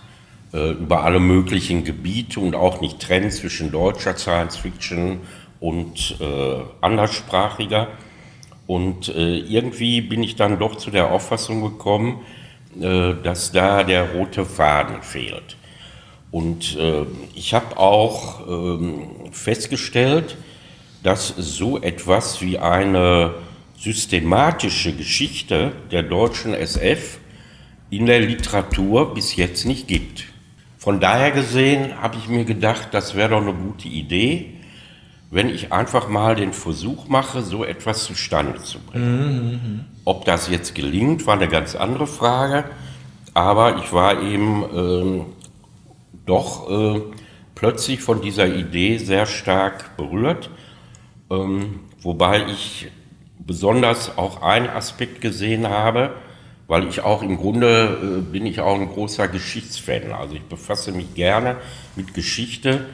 über 0.51 1.03
alle 1.03 1.20
möglichen 1.20 1.84
Gebiete 1.84 2.39
und 2.39 2.56
auch 2.56 2.82
nicht 2.82 3.00
trennt 3.00 3.32
zwischen 3.34 3.72
deutscher 3.72 4.18
Science 4.18 4.58
Fiction 4.58 5.20
und 5.60 6.18
äh, 6.20 6.62
anderssprachiger. 6.82 7.89
Und 8.65 9.10
äh, 9.10 9.38
irgendwie 9.38 10.01
bin 10.01 10.24
ich 10.24 10.36
dann 10.36 10.60
doch 10.60 10.75
zu 10.75 10.91
der 10.91 11.12
Auffassung 11.12 11.62
gekommen, 11.62 12.22
äh, 12.79 13.15
dass 13.24 13.51
da 13.51 13.84
der 13.84 14.12
rote 14.13 14.46
Faden 14.46 15.01
fehlt. 15.01 15.58
Und 16.32 16.77
äh, 16.77 17.06
ich 17.34 17.53
habe 17.53 17.77
auch 17.77 18.48
ähm, 18.48 19.32
festgestellt, 19.32 20.38
dass 21.01 21.29
so 21.38 21.82
etwas 21.82 22.41
wie 22.41 22.60
eine 22.60 23.34
systematische 23.75 24.94
Geschichte 24.94 25.72
der 25.91 26.03
deutschen 26.03 26.53
SF 26.53 27.20
in 27.89 28.06
der 28.06 28.20
Literatur 28.20 29.13
bis 29.13 29.36
jetzt 29.36 29.65
nicht 29.65 29.88
gibt. 29.88 30.25
Von 30.89 31.00
daher 31.00 31.29
gesehen 31.29 32.01
habe 32.01 32.17
ich 32.17 32.27
mir 32.29 32.46
gedacht, 32.46 32.88
das 32.93 33.13
wäre 33.13 33.29
doch 33.29 33.41
eine 33.43 33.53
gute 33.53 33.88
Idee, 33.88 34.55
wenn 35.29 35.48
ich 35.48 35.72
einfach 35.72 36.08
mal 36.08 36.36
den 36.36 36.51
Versuch 36.51 37.08
mache, 37.08 37.43
so 37.43 37.63
etwas 37.63 38.05
zustande 38.05 38.58
zu 38.63 38.79
bringen. 38.79 39.51
Mhm. 39.51 39.86
Ob 40.03 40.25
das 40.25 40.50
jetzt 40.50 40.74
gelingt, 40.74 41.27
war 41.27 41.36
eine 41.36 41.48
ganz 41.48 41.75
andere 41.75 42.08
Frage, 42.08 42.63
aber 43.36 43.77
ich 43.77 43.93
war 43.93 44.19
eben 44.24 44.65
ähm, 44.74 45.25
doch 46.25 46.67
äh, 46.72 47.01
plötzlich 47.53 48.01
von 48.01 48.24
dieser 48.24 48.48
Idee 48.48 48.98
sehr 48.98 49.27
stark 49.27 49.96
berührt, 49.96 50.50
ähm, 51.29 51.81
wobei 52.01 52.48
ich 52.48 52.88
besonders 53.38 54.17
auch 54.17 54.41
einen 54.41 54.67
Aspekt 54.72 55.22
gesehen 55.22 55.69
habe, 55.69 56.15
weil 56.69 56.88
ich 56.88 57.01
auch 57.01 57.23
im 57.23 57.35
Grunde 57.38 57.97
äh, 58.01 58.21
bin 58.21 58.45
ich 58.45 58.61
auch 58.61 58.79
ein 58.79 58.88
großer 58.88 59.27
Geschichtsfan. 59.27 60.13
Also 60.13 60.35
ich 60.35 60.43
befasse 60.43 60.91
mich 60.91 61.15
gerne 61.15 61.57
mit 61.95 62.13
Geschichte, 62.13 62.85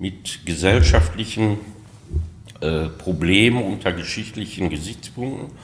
mit 0.00 0.44
gesellschaftlichen 0.44 1.58
äh, 2.60 2.88
Problemen 2.88 3.62
unter 3.62 3.92
geschichtlichen 3.92 4.70
Gesichtspunkten. 4.70 5.56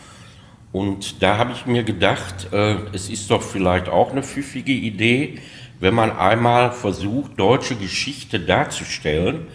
Und 0.70 1.20
da 1.20 1.36
habe 1.36 1.50
ich 1.50 1.66
mir 1.66 1.82
gedacht, 1.82 2.52
äh, 2.52 2.76
es 2.92 3.10
ist 3.10 3.28
doch 3.32 3.42
vielleicht 3.42 3.88
auch 3.88 4.12
eine 4.12 4.22
pfiffige 4.22 4.72
Idee, 4.72 5.40
wenn 5.80 5.94
man 5.94 6.16
einmal 6.16 6.70
versucht, 6.70 7.40
deutsche 7.40 7.74
Geschichte 7.74 8.38
darzustellen 8.38 9.48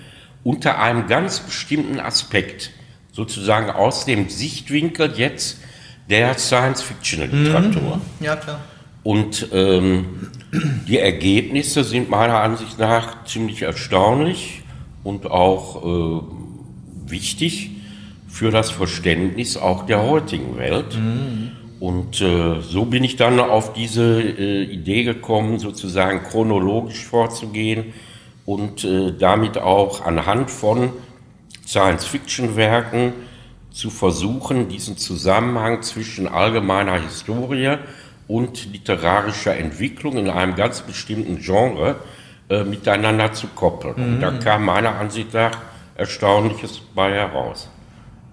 unter 0.44 0.78
einem 0.78 1.08
ganz 1.08 1.40
bestimmten 1.40 2.02
Aspekt, 2.02 2.72
sozusagen 3.14 3.70
aus 3.70 4.04
dem 4.04 4.28
Sichtwinkel 4.28 5.14
jetzt 5.16 5.62
der 6.10 6.38
Science-Fiction-Literatur. 6.38 7.98
Mhm. 7.98 8.26
Ja, 8.26 8.36
klar. 8.36 8.60
Und 9.04 9.48
ähm, 9.52 10.30
die 10.88 10.98
Ergebnisse 10.98 11.84
sind 11.84 12.10
meiner 12.10 12.40
Ansicht 12.40 12.80
nach 12.80 13.26
ziemlich 13.26 13.62
erstaunlich 13.62 14.62
und 15.04 15.30
auch 15.30 15.84
äh, 15.84 17.12
wichtig 17.12 17.72
für 18.28 18.50
das 18.50 18.72
Verständnis 18.72 19.58
auch 19.58 19.86
der 19.86 20.02
heutigen 20.04 20.58
Welt. 20.58 20.98
Mhm. 20.98 21.52
Und 21.80 22.22
äh, 22.22 22.62
so 22.62 22.86
bin 22.86 23.04
ich 23.04 23.18
dann 23.18 23.40
auf 23.42 23.74
diese 23.74 24.22
äh, 24.22 24.64
Idee 24.64 25.04
gekommen, 25.04 25.60
sozusagen 25.60 26.24
chronologisch 26.24 27.04
vorzugehen 27.04 27.94
und 28.46 28.86
äh, 28.86 29.12
damit 29.12 29.58
auch 29.58 30.06
anhand 30.06 30.50
von 30.50 30.92
Science-Fiction-Werken 31.68 33.14
zu 33.74 33.90
versuchen, 33.90 34.70
diesen 34.70 34.98
Zusammenhang 34.98 35.82
zwischen 35.82 36.28
allgemeiner 36.28 37.02
Historie 37.02 37.78
und 38.28 38.72
literarischer 38.72 39.58
Entwicklung 39.58 40.18
in 40.18 40.30
einem 40.30 40.56
ganz 40.56 40.82
bestimmten 40.82 41.40
Genre 41.40 41.96
äh, 42.50 42.64
miteinander 42.64 43.34
zu 43.34 43.48
koppeln. 43.48 43.96
Mhm. 43.98 44.14
Und 44.14 44.22
da 44.22 44.32
mhm. 44.32 44.40
kam 44.40 44.66
meiner 44.66 44.96
Ansicht 44.96 45.34
nach 45.34 45.58
Erstaunliches 45.96 46.80
bei 46.96 47.12
heraus. 47.12 47.70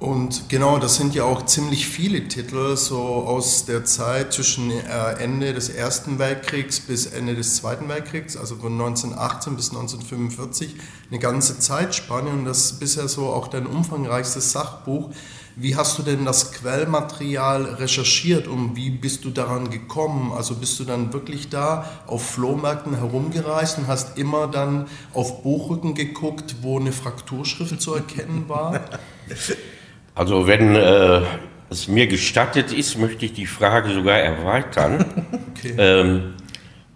Und 0.01 0.49
genau, 0.49 0.79
das 0.79 0.97
sind 0.97 1.15
ja 1.15 1.25
auch 1.25 1.45
ziemlich 1.45 1.87
viele 1.87 2.27
Titel, 2.27 2.75
so 2.75 2.97
aus 2.99 3.67
der 3.67 3.85
Zeit 3.85 4.33
zwischen 4.33 4.71
äh, 4.71 5.13
Ende 5.19 5.53
des 5.53 5.69
Ersten 5.69 6.19
Weltkriegs 6.19 6.81
bis 6.81 7.05
Ende 7.05 7.35
des 7.35 7.57
Zweiten 7.57 7.87
Weltkriegs, 7.87 8.35
also 8.35 8.57
von 8.57 8.73
1918 8.73 9.57
bis 9.57 9.69
1945, 9.69 10.77
eine 11.11 11.19
ganze 11.19 11.59
Zeitspanne 11.59 12.31
und 12.31 12.47
das 12.47 12.65
ist 12.65 12.81
bisher 12.81 13.09
so 13.09 13.27
auch 13.27 13.49
dein 13.49 13.67
umfangreichstes 13.67 14.53
Sachbuch. 14.53 15.11
Wie 15.55 15.77
hast 15.77 15.99
du 15.99 16.03
denn 16.03 16.25
das 16.25 16.53
Quellmaterial 16.53 17.67
recherchiert 17.67 18.49
und 18.49 18.77
wie 18.77 18.89
bist 18.89 19.27
du 19.27 19.31
daran 19.31 19.69
gekommen? 19.69 20.33
Also 20.33 20.55
bist 20.55 20.81
du 20.81 20.85
dann 20.85 21.13
wirklich 21.13 21.51
da 21.51 21.85
auf 22.07 22.25
Flohmärkten 22.25 22.97
herumgereist 22.97 23.77
und 23.77 23.87
hast 23.87 24.17
immer 24.17 24.47
dann 24.47 24.87
auf 25.13 25.43
Buchrücken 25.43 25.95
geguckt, 25.95 26.57
wo 26.63 26.79
eine 26.79 26.93
Frakturschrift 26.93 27.83
zu 27.83 27.93
erkennen 27.93 28.49
war? 28.49 28.81
Also 30.21 30.47
wenn 30.47 30.77
äh, 30.77 31.23
es 31.71 31.89
mir 31.89 32.07
gestattet 32.07 32.75
ist, 32.75 32.99
möchte 32.99 33.25
ich 33.25 33.33
die 33.33 33.47
Frage 33.47 33.89
sogar 33.95 34.19
erweitern, 34.19 35.03
okay. 35.57 35.75
ähm, 35.79 36.35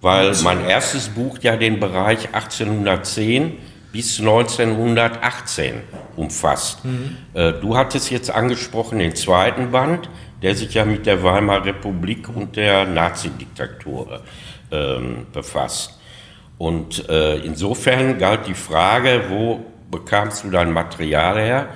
weil 0.03 0.35
mein 0.43 0.63
erstes 0.69 1.09
Buch 1.09 1.39
ja 1.41 1.57
den 1.57 1.81
Bereich 1.81 2.35
1810 2.35 3.57
bis 3.93 4.21
1918 4.21 5.77
umfasst. 6.17 6.85
Mhm. 6.85 7.17
Äh, 7.33 7.55
du 7.55 7.79
hattest 7.79 8.11
jetzt 8.11 8.31
angesprochen 8.31 8.99
den 8.99 9.15
zweiten 9.15 9.71
Band, 9.71 10.11
der 10.43 10.55
sich 10.55 10.75
ja 10.75 10.85
mit 10.85 11.07
der 11.07 11.23
Weimarer 11.23 11.65
Republik 11.65 12.29
und 12.29 12.57
der 12.57 12.85
Nazidiktatur 12.85 14.21
ähm, 14.71 15.29
befasst. 15.33 15.99
Und 16.59 17.09
äh, 17.09 17.37
insofern 17.39 18.19
galt 18.19 18.47
die 18.47 18.53
Frage, 18.53 19.23
wo 19.31 19.65
bekamst 19.91 20.45
du 20.45 20.51
dein 20.51 20.71
Material 20.73 21.39
her? 21.41 21.69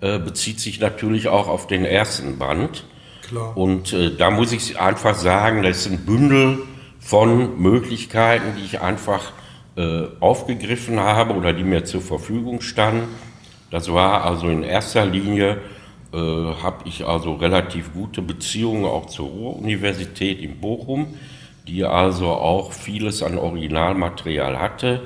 Äh, 0.00 0.18
bezieht 0.18 0.60
sich 0.60 0.80
natürlich 0.80 1.28
auch 1.28 1.46
auf 1.46 1.66
den 1.66 1.84
ersten 1.84 2.38
Band. 2.38 2.84
Klar. 3.28 3.54
Und 3.54 3.92
äh, 3.92 4.16
da 4.16 4.30
muss 4.30 4.50
ich 4.50 4.80
einfach 4.80 5.14
sagen, 5.14 5.62
das 5.62 5.84
ist 5.84 5.92
ein 5.92 6.06
Bündel 6.06 6.60
von 6.98 7.60
Möglichkeiten, 7.60 8.56
die 8.56 8.64
ich 8.64 8.80
einfach 8.80 9.32
äh, 9.76 10.04
aufgegriffen 10.20 11.00
habe 11.00 11.34
oder 11.34 11.52
die 11.52 11.64
mir 11.64 11.84
zur 11.84 12.00
Verfügung 12.00 12.62
standen. 12.62 13.08
Das 13.70 13.92
war 13.92 14.24
also 14.24 14.48
in 14.48 14.62
erster 14.62 15.04
Linie, 15.04 15.58
äh, 16.12 16.16
habe 16.16 16.86
ich 16.86 17.06
also 17.06 17.34
relativ 17.34 17.92
gute 17.92 18.22
Beziehungen 18.22 18.86
auch 18.86 19.06
zur 19.06 19.28
Ruhr-Universität 19.28 20.40
in 20.40 20.60
Bochum, 20.60 21.14
die 21.68 21.84
also 21.84 22.28
auch 22.28 22.72
vieles 22.72 23.22
an 23.22 23.36
Originalmaterial 23.36 24.58
hatte. 24.58 25.02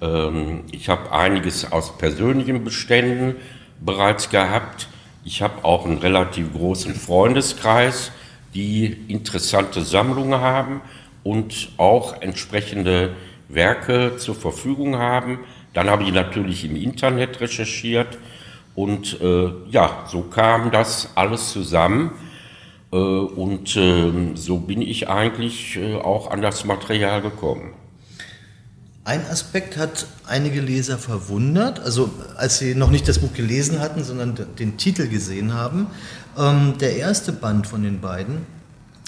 Ähm, 0.00 0.64
ich 0.70 0.90
habe 0.90 1.10
einiges 1.12 1.72
aus 1.72 1.96
persönlichen 1.98 2.62
Beständen, 2.62 3.36
bereits 3.84 4.30
gehabt. 4.30 4.88
Ich 5.24 5.42
habe 5.42 5.64
auch 5.64 5.84
einen 5.86 5.98
relativ 5.98 6.52
großen 6.52 6.94
Freundeskreis, 6.94 8.12
die 8.54 8.86
interessante 9.08 9.82
Sammlungen 9.82 10.40
haben 10.40 10.80
und 11.22 11.70
auch 11.76 12.20
entsprechende 12.22 13.14
Werke 13.48 14.16
zur 14.18 14.34
Verfügung 14.34 14.96
haben. 14.96 15.40
Dann 15.72 15.90
habe 15.90 16.04
ich 16.04 16.12
natürlich 16.12 16.64
im 16.64 16.76
Internet 16.76 17.40
recherchiert 17.40 18.18
und 18.74 19.20
äh, 19.20 19.50
ja, 19.70 20.04
so 20.06 20.22
kam 20.22 20.70
das 20.70 21.10
alles 21.14 21.52
zusammen. 21.52 22.12
Äh, 22.92 22.96
und 22.96 23.76
äh, 23.76 24.12
so 24.34 24.58
bin 24.58 24.82
ich 24.82 25.08
eigentlich 25.08 25.76
äh, 25.76 25.96
auch 25.96 26.30
an 26.30 26.42
das 26.42 26.64
Material 26.64 27.22
gekommen. 27.22 27.72
Ein 29.06 29.26
Aspekt 29.26 29.76
hat 29.76 30.06
einige 30.26 30.62
Leser 30.62 30.96
verwundert, 30.96 31.78
also 31.78 32.10
als 32.36 32.56
sie 32.56 32.74
noch 32.74 32.90
nicht 32.90 33.06
das 33.06 33.18
Buch 33.18 33.34
gelesen 33.34 33.80
hatten, 33.80 34.02
sondern 34.02 34.34
den 34.58 34.78
Titel 34.78 35.08
gesehen 35.08 35.52
haben. 35.52 35.88
Ähm, 36.38 36.78
der 36.80 36.96
erste 36.96 37.32
Band 37.32 37.66
von 37.66 37.82
den 37.82 38.00
beiden, 38.00 38.46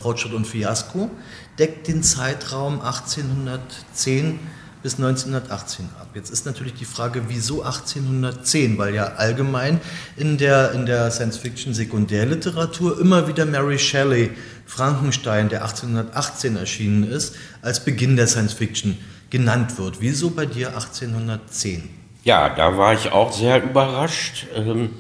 Fortschritt 0.03 0.35
und 0.35 0.47
Fiasko, 0.47 1.11
deckt 1.59 1.89
den 1.89 2.03
Zeitraum 2.03 2.83
1810 2.83 4.39
bis 4.83 4.97
1918 4.97 5.87
ab. 5.99 6.11
Jetzt 6.13 6.29
ist 6.29 6.45
natürlich 6.45 6.75
die 6.75 6.85
Frage, 6.85 7.23
wieso 7.29 7.63
1810? 7.63 8.77
Weil 8.77 8.95
ja 8.95 9.15
allgemein 9.15 9.81
in 10.19 10.37
der, 10.37 10.73
in 10.73 10.85
der 10.85 11.11
Science-Fiction-Sekundärliteratur 11.11 13.01
immer 13.01 13.29
wieder 13.29 13.47
Mary 13.47 13.79
Shelley, 13.79 14.33
Frankenstein, 14.67 15.49
der 15.49 15.63
1818 15.63 16.57
erschienen 16.57 17.05
ist, 17.05 17.35
als 17.63 17.83
Beginn 17.83 18.17
der 18.17 18.27
Science-Fiction 18.27 18.99
genannt 19.37 19.77
wird. 19.77 20.01
Wieso 20.01 20.31
bei 20.31 20.47
dir 20.47 20.69
1810? 20.69 21.91
Ja, 22.25 22.49
da 22.49 22.79
war 22.79 22.95
ich 22.95 23.13
auch 23.13 23.33
sehr 23.33 23.63
überrascht, 23.63 24.47
ähm, 24.55 24.93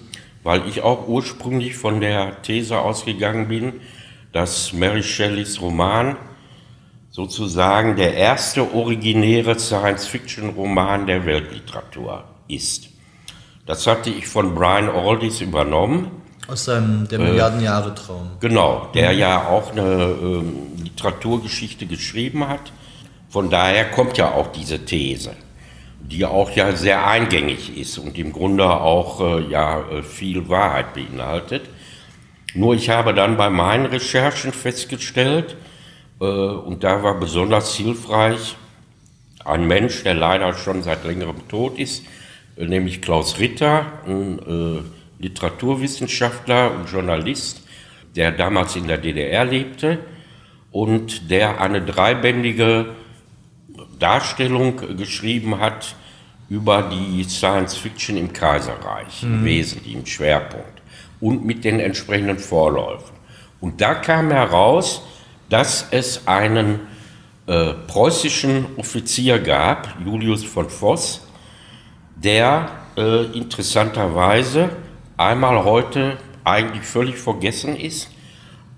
weil 0.42 0.68
ich 0.68 0.82
auch 0.82 1.08
ursprünglich 1.08 1.74
von 1.74 2.02
der 2.02 2.42
These 2.42 2.78
ausgegangen 2.78 3.48
bin, 3.48 3.80
dass 4.32 4.74
Mary 4.74 5.02
Shelleys 5.02 5.58
Roman 5.62 6.16
sozusagen 7.10 7.96
der 7.96 8.12
erste 8.12 8.74
originäre 8.74 9.58
Science-Fiction-Roman 9.58 11.06
der 11.06 11.24
Weltliteratur 11.24 12.24
ist. 12.46 12.90
Das 13.64 13.86
hatte 13.86 14.10
ich 14.10 14.26
von 14.28 14.54
Brian 14.54 14.90
Aldiss 14.90 15.40
übernommen. 15.40 16.10
Aus 16.46 16.66
seinem 16.66 17.08
Der 17.08 17.20
Milliarden-Jahre-Traum. 17.20 18.32
Äh, 18.36 18.40
genau, 18.40 18.90
der 18.94 19.12
ja 19.12 19.48
auch 19.48 19.72
eine 19.72 19.82
äh, 19.82 20.82
Literaturgeschichte 20.82 21.86
geschrieben 21.86 22.46
hat. 22.46 22.70
Von 23.28 23.50
daher 23.50 23.90
kommt 23.90 24.18
ja 24.18 24.32
auch 24.32 24.52
diese 24.52 24.84
These, 24.84 25.36
die 26.00 26.24
auch 26.24 26.50
ja 26.52 26.74
sehr 26.76 27.06
eingängig 27.06 27.76
ist 27.76 27.98
und 27.98 28.16
im 28.18 28.32
Grunde 28.32 28.68
auch 28.68 29.20
äh, 29.20 29.50
ja 29.50 29.80
äh, 29.80 30.02
viel 30.02 30.48
Wahrheit 30.48 30.94
beinhaltet. 30.94 31.62
Nur 32.54 32.74
ich 32.74 32.88
habe 32.88 33.12
dann 33.12 33.36
bei 33.36 33.50
meinen 33.50 33.86
Recherchen 33.86 34.52
festgestellt, 34.52 35.56
äh, 36.20 36.24
und 36.24 36.84
da 36.84 37.02
war 37.02 37.18
besonders 37.18 37.74
hilfreich 37.74 38.56
ein 39.44 39.66
Mensch, 39.66 40.02
der 40.02 40.14
leider 40.14 40.54
schon 40.54 40.82
seit 40.82 41.04
längerem 41.04 41.46
tot 41.48 41.78
ist, 41.78 42.04
nämlich 42.56 43.02
Klaus 43.02 43.38
Ritter, 43.38 43.86
ein 44.06 44.84
Literaturwissenschaftler 45.18 46.72
und 46.72 46.90
Journalist, 46.90 47.62
der 48.16 48.32
damals 48.32 48.76
in 48.76 48.88
der 48.88 48.98
DDR 48.98 49.44
lebte 49.44 49.98
und 50.72 51.30
der 51.30 51.60
eine 51.60 51.82
dreibändige 51.82 52.86
Darstellung 53.98 54.96
geschrieben 54.96 55.58
hat 55.58 55.94
über 56.48 56.82
die 56.82 57.24
Science 57.24 57.76
Fiction 57.76 58.16
im 58.16 58.32
Kaiserreich, 58.32 59.22
mhm. 59.22 59.34
im 59.34 59.44
Wesentlichen, 59.44 60.06
Schwerpunkt 60.06 60.82
und 61.20 61.44
mit 61.44 61.64
den 61.64 61.80
entsprechenden 61.80 62.38
Vorläufen. 62.38 63.14
Und 63.60 63.80
da 63.80 63.94
kam 63.94 64.30
heraus, 64.30 65.02
dass 65.48 65.88
es 65.90 66.26
einen 66.26 66.80
äh, 67.46 67.72
preußischen 67.86 68.66
Offizier 68.76 69.38
gab, 69.38 69.96
Julius 70.04 70.44
von 70.44 70.68
Voss, 70.68 71.26
der 72.16 72.70
äh, 72.96 73.24
interessanterweise 73.36 74.70
einmal 75.16 75.64
heute 75.64 76.18
eigentlich 76.44 76.84
völlig 76.84 77.18
vergessen 77.18 77.76
ist, 77.76 78.10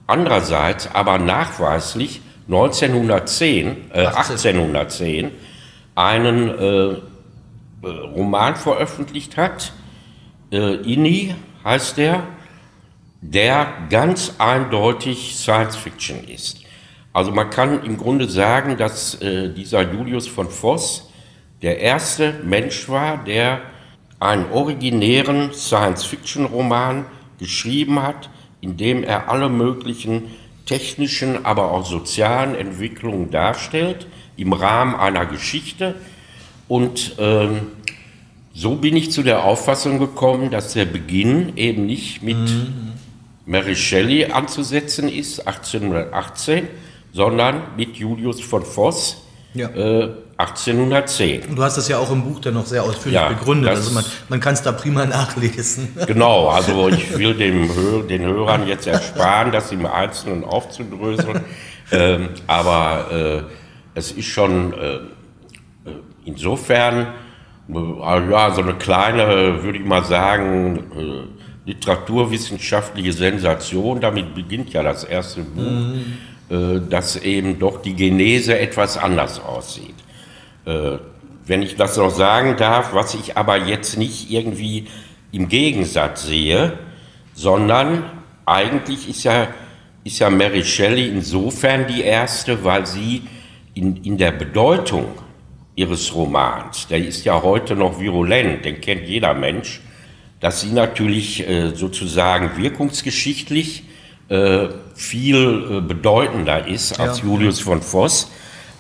andererseits 0.07 0.89
aber 0.95 1.19
nachweislich 1.19 2.23
1910, 2.49 3.91
äh, 3.93 4.07
1810 4.07 5.31
einen 5.95 6.49
äh, 6.49 6.63
äh, 6.63 6.97
Roman 7.83 8.57
veröffentlicht 8.57 9.37
hat, 9.37 9.73
äh, 10.51 10.75
Inni 10.77 11.35
heißt 11.65 11.99
der, 11.99 12.23
der 13.21 13.69
ganz 13.91 14.35
eindeutig 14.39 15.37
Science 15.37 15.77
Fiction 15.77 16.25
ist. 16.25 16.63
Also 17.13 17.33
man 17.33 17.51
kann 17.51 17.85
im 17.85 17.97
Grunde 17.97 18.29
sagen, 18.29 18.77
dass 18.77 19.21
äh, 19.21 19.53
dieser 19.53 19.83
Julius 19.93 20.27
von 20.29 20.49
Voss 20.49 21.11
der 21.63 21.81
erste 21.81 22.35
Mensch 22.45 22.89
war, 22.89 23.25
der 23.25 23.61
einen 24.21 24.51
originären 24.51 25.53
Science-Fiction-Roman 25.53 27.07
geschrieben 27.39 28.03
hat, 28.03 28.31
in 28.61 28.77
dem 28.77 29.05
er 29.05 29.29
alle 29.29 29.49
möglichen 29.49 30.35
technischen, 30.69 31.47
aber 31.47 31.73
auch 31.73 31.87
sozialen 31.87 32.55
Entwicklungen 32.55 33.31
darstellt, 33.31 34.07
im 34.37 34.53
Rahmen 34.53 34.95
einer 34.95 35.25
Geschichte. 35.25 35.95
Und 36.69 37.17
ähm, 37.19 37.69
so 38.53 38.77
bin 38.77 38.95
ich 38.95 39.11
zu 39.11 39.23
der 39.23 39.45
Auffassung 39.45 39.99
gekommen, 39.99 40.51
dass 40.51 40.75
der 40.75 40.85
Beginn 40.85 41.57
eben 41.57 41.87
nicht 41.87 42.23
mit 42.23 42.37
mhm. 42.37 42.93
Mary 43.47 43.77
Shelley 43.77 44.27
anzusetzen 44.27 45.09
ist, 45.09 45.47
1818, 45.47 46.69
sondern 47.15 47.63
mit 47.79 47.97
Julius 47.97 48.43
von 48.43 48.63
Voss, 48.63 49.25
ja. 49.55 49.69
äh, 49.69 50.11
1810. 50.39 51.49
Und 51.49 51.57
du 51.57 51.63
hast 51.63 51.77
das 51.77 51.89
ja 51.89 51.99
auch 51.99 52.13
im 52.13 52.23
Buch 52.23 52.41
dann 52.41 52.55
noch 52.55 52.67
sehr 52.67 52.85
ausführlich 52.85 53.21
ja, 53.21 53.29
begründet. 53.29 53.71
Also 53.71 53.91
man, 53.93 54.05
man 54.29 54.39
kann 54.39 54.55
es 54.55 54.63
da 54.63 54.71
prima 54.71 55.05
nachlesen. 55.07 55.89
Genau, 56.07 56.49
also 56.49 56.89
ich 56.89 57.19
will 57.19 57.35
dem, 57.35 57.69
den 58.07 58.23
Hörern 58.23 58.67
jetzt 58.69 58.87
ersparen, 58.87 59.51
das 59.51 59.73
im 59.73 59.85
Einzelnen 59.85 60.45
aufzudröseln. 60.45 61.41
ähm, 61.93 62.29
aber 62.47 63.47
äh, 63.47 63.99
es 63.99 64.13
ist 64.13 64.27
schon 64.27 64.73
äh, 64.75 65.01
insofern 66.25 67.09
äh, 67.69 68.31
ja, 68.31 68.53
so 68.55 68.63
eine 68.63 68.75
kleine, 68.75 69.65
würde 69.65 69.79
ich 69.79 69.85
mal 69.85 70.05
sagen, 70.05 70.85
äh, 70.97 71.69
literaturwissenschaftliche 71.69 73.13
Sensation. 73.13 74.01
Damit 74.01 74.37
beginnt 74.37 74.73
ja 74.73 74.85
das 74.85 75.03
erste 75.03 75.43
Buch. 75.43 75.63
Mhm 75.63 76.05
äh, 76.05 76.28
dass 76.89 77.17
eben 77.17 77.59
doch 77.59 77.83
die 77.83 77.95
Genese 77.95 78.59
etwas 78.59 78.97
anders 78.97 79.41
aussieht. 79.41 79.95
Äh, 80.65 80.99
wenn 81.47 81.63
ich 81.63 81.77
das 81.77 81.97
noch 81.97 82.11
sagen 82.11 82.57
darf, 82.57 82.93
was 82.93 83.15
ich 83.15 83.37
aber 83.37 83.57
jetzt 83.57 83.97
nicht 83.97 84.31
irgendwie 84.31 84.87
im 85.33 85.49
Gegensatz 85.49 86.27
sehe, 86.27 86.79
sondern 87.35 88.05
eigentlich 88.45 89.09
ist 89.09 89.25
ja, 89.25 89.49
ist 90.05 90.19
ja 90.19 90.31
Mary 90.31 90.65
Shelley 90.65 91.09
insofern 91.09 91.87
die 91.87 92.03
erste, 92.03 92.65
weil 92.65 92.87
sie 92.87 93.23
in, 93.75 93.97
in 94.05 94.19
der 94.19 94.33
Bedeutung 94.33 95.07
ihres 95.75 96.15
Romans, 96.15 96.89
der 96.89 96.99
ist 96.99 97.25
ja 97.25 97.43
heute 97.43 97.77
noch 97.77 98.01
virulent, 98.01 98.65
den 98.65 98.81
kennt 98.81 99.07
jeder 99.07 99.35
Mensch, 99.35 99.81
dass 100.41 100.61
sie 100.61 100.73
natürlich 100.73 101.49
äh, 101.49 101.75
sozusagen 101.75 102.57
wirkungsgeschichtlich 102.57 103.85
äh, 104.29 104.69
viel 104.95 105.37
äh, 105.71 105.81
bedeutender 105.81 106.67
ist 106.67 106.99
als 107.01 107.19
ja. 107.19 107.25
Julius 107.25 107.61
von 107.61 107.81
Voss. 107.81 108.31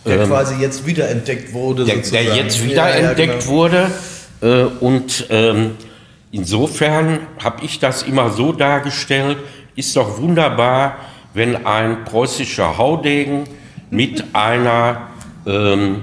Der 0.04 0.20
ähm, 0.20 0.28
quasi 0.28 0.56
jetzt 0.61 0.87
wiederentdeckt 0.87 1.52
wurde. 1.52 1.84
Der, 1.84 1.96
der 1.96 2.37
jetzt 2.37 2.62
wiederentdeckt 2.62 3.18
ja, 3.18 3.38
genau. 3.38 3.46
wurde. 3.46 3.90
Äh, 4.40 4.62
und 4.80 5.26
ähm, 5.30 5.72
insofern 6.30 7.20
habe 7.42 7.64
ich 7.64 7.78
das 7.78 8.02
immer 8.02 8.30
so 8.30 8.52
dargestellt, 8.52 9.38
ist 9.74 9.96
doch 9.96 10.18
wunderbar, 10.18 10.96
wenn 11.34 11.66
ein 11.66 12.04
preußischer 12.04 12.78
Haudegen 12.78 13.44
mit 13.90 14.24
einer 14.34 15.08
ähm, 15.46 16.02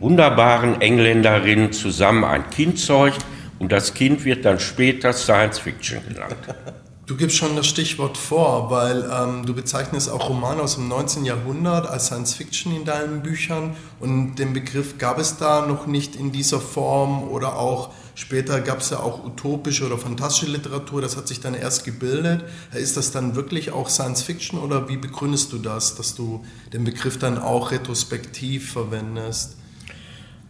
wunderbaren 0.00 0.80
Engländerin 0.80 1.72
zusammen 1.72 2.24
ein 2.24 2.48
Kind 2.50 2.78
zeugt 2.78 3.18
und 3.58 3.72
das 3.72 3.94
Kind 3.94 4.24
wird 4.24 4.44
dann 4.44 4.58
später 4.58 5.12
Science 5.12 5.58
Fiction 5.58 6.00
genannt. 6.08 6.36
Du 7.10 7.16
gibst 7.16 7.38
schon 7.38 7.56
das 7.56 7.66
Stichwort 7.66 8.16
vor, 8.16 8.70
weil 8.70 9.10
ähm, 9.12 9.44
du 9.44 9.52
bezeichnest 9.52 10.08
auch 10.08 10.28
Romane 10.28 10.62
aus 10.62 10.76
dem 10.76 10.86
19. 10.86 11.24
Jahrhundert 11.24 11.88
als 11.88 12.06
Science 12.06 12.34
Fiction 12.34 12.72
in 12.72 12.84
deinen 12.84 13.20
Büchern 13.24 13.74
und 13.98 14.36
den 14.36 14.52
Begriff 14.52 14.96
gab 14.96 15.18
es 15.18 15.36
da 15.36 15.66
noch 15.66 15.88
nicht 15.88 16.14
in 16.14 16.30
dieser 16.30 16.60
Form 16.60 17.24
oder 17.24 17.58
auch 17.58 17.90
später 18.14 18.60
gab 18.60 18.78
es 18.78 18.90
ja 18.90 19.00
auch 19.00 19.24
utopische 19.24 19.86
oder 19.86 19.98
fantastische 19.98 20.52
Literatur, 20.52 21.02
das 21.02 21.16
hat 21.16 21.26
sich 21.26 21.40
dann 21.40 21.54
erst 21.54 21.84
gebildet. 21.84 22.44
Ist 22.72 22.96
das 22.96 23.10
dann 23.10 23.34
wirklich 23.34 23.72
auch 23.72 23.88
Science 23.88 24.22
Fiction 24.22 24.60
oder 24.60 24.88
wie 24.88 24.96
begründest 24.96 25.52
du 25.52 25.58
das, 25.58 25.96
dass 25.96 26.14
du 26.14 26.44
den 26.72 26.84
Begriff 26.84 27.18
dann 27.18 27.38
auch 27.38 27.72
retrospektiv 27.72 28.70
verwendest? 28.70 29.56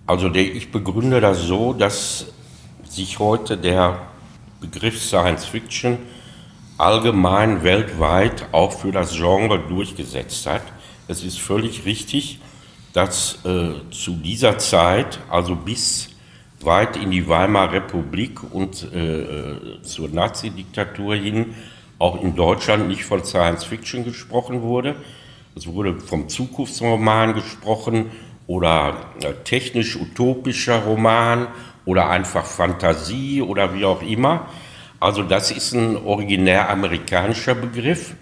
Also 0.07 0.29
ich 0.35 0.71
begründe 0.71 1.23
das 1.23 1.41
so, 1.41 1.73
dass 1.73 2.27
sich 2.87 3.19
heute 3.19 3.57
der 3.57 4.09
Begriff 4.61 5.03
Science 5.03 5.47
Fiction 5.47 5.97
allgemein 6.81 7.63
weltweit 7.63 8.47
auch 8.53 8.73
für 8.73 8.91
das 8.91 9.15
Genre 9.15 9.59
durchgesetzt 9.59 10.47
hat. 10.47 10.63
Es 11.09 11.23
ist 11.23 11.39
völlig 11.39 11.85
richtig, 11.85 12.41
dass 12.93 13.45
äh, 13.45 13.73
zu 13.91 14.13
dieser 14.13 14.59
Zeit, 14.59 15.19
also 15.31 15.55
bis 15.55 16.09
weit 16.63 16.97
in 16.97 17.11
die 17.11 17.29
Weimarer 17.29 17.75
Republik 17.75 18.41
und 18.53 18.83
äh, 18.93 19.83
zur 19.83 20.09
Nazi-Diktatur 20.09 21.17
hin, 21.17 21.55
auch 21.99 22.23
in 22.23 22.35
Deutschland 22.35 22.89
nicht 22.89 23.05
von 23.05 23.25
Science 23.25 23.65
Fiction 23.65 24.05
gesprochen 24.05 24.63
wurde. 24.63 24.97
Es 25.55 25.67
wurde 25.67 26.01
vom 26.01 26.29
Zukunftsroman 26.29 27.35
gesprochen 27.35 28.11
oder 28.47 29.13
äh, 29.23 29.33
technisch-utopischer 29.45 30.85
Roman 30.85 31.49
oder 31.85 32.09
einfach 32.09 32.47
Fantasie 32.47 33.43
oder 33.43 33.75
wie 33.75 33.85
auch 33.85 34.03
immer. 34.03 34.49
Also 35.01 35.23
das 35.23 35.51
ist 35.51 35.73
ein 35.73 35.97
originär 35.97 36.69
amerikanischer 36.69 37.55
Begriff. 37.55 38.15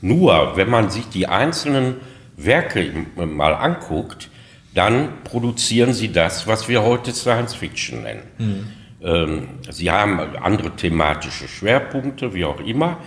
Nur 0.00 0.56
wenn 0.56 0.70
man 0.70 0.88
sich 0.88 1.08
die 1.08 1.26
einzelnen 1.26 1.96
Werke 2.36 2.92
mal 3.16 3.52
anguckt, 3.54 4.30
dann 4.74 5.22
produzieren 5.24 5.92
sie 5.92 6.12
das, 6.12 6.46
was 6.46 6.68
wir 6.68 6.82
heute 6.82 7.12
Science 7.12 7.54
Fiction 7.54 8.04
nennen. 8.04 8.22
Mhm. 8.38 8.66
Ähm, 9.02 9.48
sie 9.68 9.90
haben 9.90 10.20
andere 10.36 10.70
thematische 10.76 11.48
Schwerpunkte, 11.48 12.32
wie 12.34 12.44
auch 12.44 12.60
immer, 12.60 12.98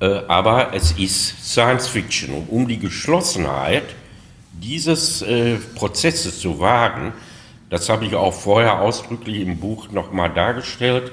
äh, 0.00 0.06
aber 0.26 0.74
es 0.74 0.92
ist 0.92 1.52
Science 1.52 1.88
Fiction. 1.88 2.34
Und 2.34 2.48
um 2.48 2.68
die 2.68 2.78
Geschlossenheit 2.78 3.84
dieses 4.52 5.22
äh, 5.22 5.56
Prozesses 5.76 6.40
zu 6.40 6.58
wahren, 6.60 7.12
das 7.70 7.88
habe 7.88 8.04
ich 8.06 8.14
auch 8.14 8.34
vorher 8.34 8.80
ausdrücklich 8.80 9.40
im 9.40 9.58
Buch 9.58 9.90
nochmal 9.90 10.30
dargestellt, 10.32 11.12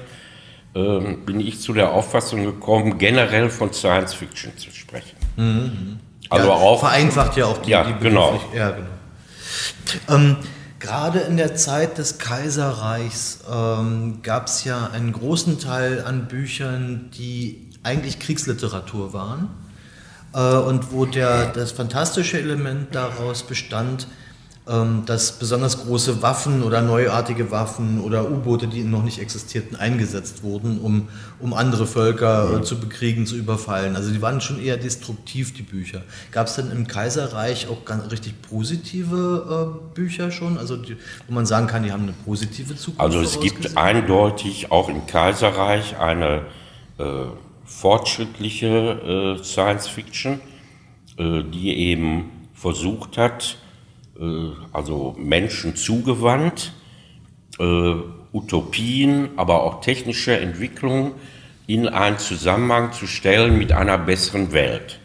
ähm, 0.74 1.24
bin 1.24 1.40
ich 1.40 1.60
zu 1.60 1.72
der 1.72 1.92
Auffassung 1.92 2.44
gekommen, 2.44 2.98
generell 2.98 3.50
von 3.50 3.72
Science 3.72 4.14
Fiction 4.14 4.56
zu 4.56 4.70
sprechen. 4.70 5.16
Mhm. 5.36 5.98
Also 6.30 6.48
ja, 6.48 6.54
auch 6.54 6.80
vereinfacht 6.80 7.36
ja 7.36 7.46
auch 7.46 7.58
die, 7.58 7.70
ja, 7.70 7.84
die 7.84 7.94
genau. 8.02 8.40
Ja, 8.54 8.70
genau. 8.70 8.86
Ähm, 10.08 10.36
Gerade 10.78 11.20
in 11.20 11.36
der 11.36 11.54
Zeit 11.54 11.98
des 11.98 12.18
Kaiserreichs 12.18 13.44
ähm, 13.48 14.18
gab 14.22 14.48
es 14.48 14.64
ja 14.64 14.88
einen 14.88 15.12
großen 15.12 15.60
Teil 15.60 16.02
an 16.04 16.26
Büchern, 16.26 17.10
die 17.16 17.70
eigentlich 17.84 18.18
Kriegsliteratur 18.18 19.12
waren 19.12 19.48
äh, 20.34 20.40
und 20.40 20.90
wo 20.90 21.06
der, 21.06 21.46
das 21.52 21.70
fantastische 21.70 22.38
Element 22.38 22.94
daraus 22.96 23.44
bestand, 23.44 24.08
dass 24.64 25.40
besonders 25.40 25.84
große 25.84 26.22
Waffen 26.22 26.62
oder 26.62 26.82
neuartige 26.82 27.50
Waffen 27.50 28.00
oder 28.00 28.30
U-Boote, 28.30 28.68
die 28.68 28.84
noch 28.84 29.02
nicht 29.02 29.18
existierten, 29.18 29.74
eingesetzt 29.74 30.44
wurden, 30.44 30.78
um, 30.78 31.08
um 31.40 31.52
andere 31.52 31.84
Völker 31.84 32.58
äh, 32.58 32.62
zu 32.62 32.78
bekriegen, 32.78 33.26
zu 33.26 33.34
überfallen. 33.34 33.96
Also 33.96 34.12
die 34.12 34.22
waren 34.22 34.40
schon 34.40 34.62
eher 34.62 34.76
destruktiv, 34.76 35.52
die 35.52 35.62
Bücher. 35.62 36.02
Gab 36.30 36.46
es 36.46 36.54
denn 36.54 36.70
im 36.70 36.86
Kaiserreich 36.86 37.66
auch 37.66 37.84
ganz 37.84 38.12
richtig 38.12 38.40
positive 38.40 39.74
äh, 39.80 39.94
Bücher 39.94 40.30
schon, 40.30 40.56
also 40.58 40.76
die, 40.76 40.96
wo 41.26 41.34
man 41.34 41.44
sagen 41.44 41.66
kann, 41.66 41.82
die 41.82 41.90
haben 41.90 42.04
eine 42.04 42.14
positive 42.24 42.76
Zukunft? 42.76 43.00
Also 43.00 43.20
es 43.20 43.40
gibt 43.40 43.76
eindeutig 43.76 44.70
auch 44.70 44.88
im 44.88 45.06
Kaiserreich 45.08 45.98
eine 45.98 46.42
äh, 46.98 47.24
fortschrittliche 47.64 49.38
äh, 49.40 49.42
Science 49.42 49.88
Fiction, 49.88 50.40
äh, 51.16 51.42
die 51.42 51.76
eben 51.76 52.30
versucht 52.54 53.18
hat, 53.18 53.56
also 54.72 55.14
Menschen 55.18 55.76
zugewandt, 55.76 56.72
äh, 57.58 57.94
Utopien, 58.32 59.30
aber 59.36 59.62
auch 59.62 59.80
technische 59.80 60.38
Entwicklungen 60.38 61.12
in 61.66 61.88
einen 61.88 62.18
Zusammenhang 62.18 62.92
zu 62.92 63.06
stellen 63.06 63.58
mit 63.58 63.72
einer 63.72 63.98
besseren 63.98 64.52
Welt. 64.52 64.98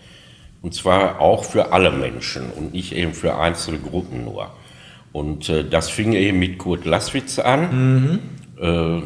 Und 0.61 0.73
zwar 0.73 1.21
auch 1.21 1.43
für 1.43 1.71
alle 1.71 1.91
Menschen 1.91 2.51
und 2.51 2.73
nicht 2.73 2.93
eben 2.93 3.13
für 3.13 3.37
einzelne 3.37 3.79
Gruppen 3.79 4.23
nur. 4.25 4.49
Und 5.13 5.49
äh, 5.49 5.63
das 5.63 5.89
fing 5.89 6.13
eben 6.13 6.39
mit 6.39 6.57
Kurt 6.57 6.85
Laswitz 6.85 7.39
an, 7.39 8.01
mhm. 8.01 8.19
äh, 8.59 9.01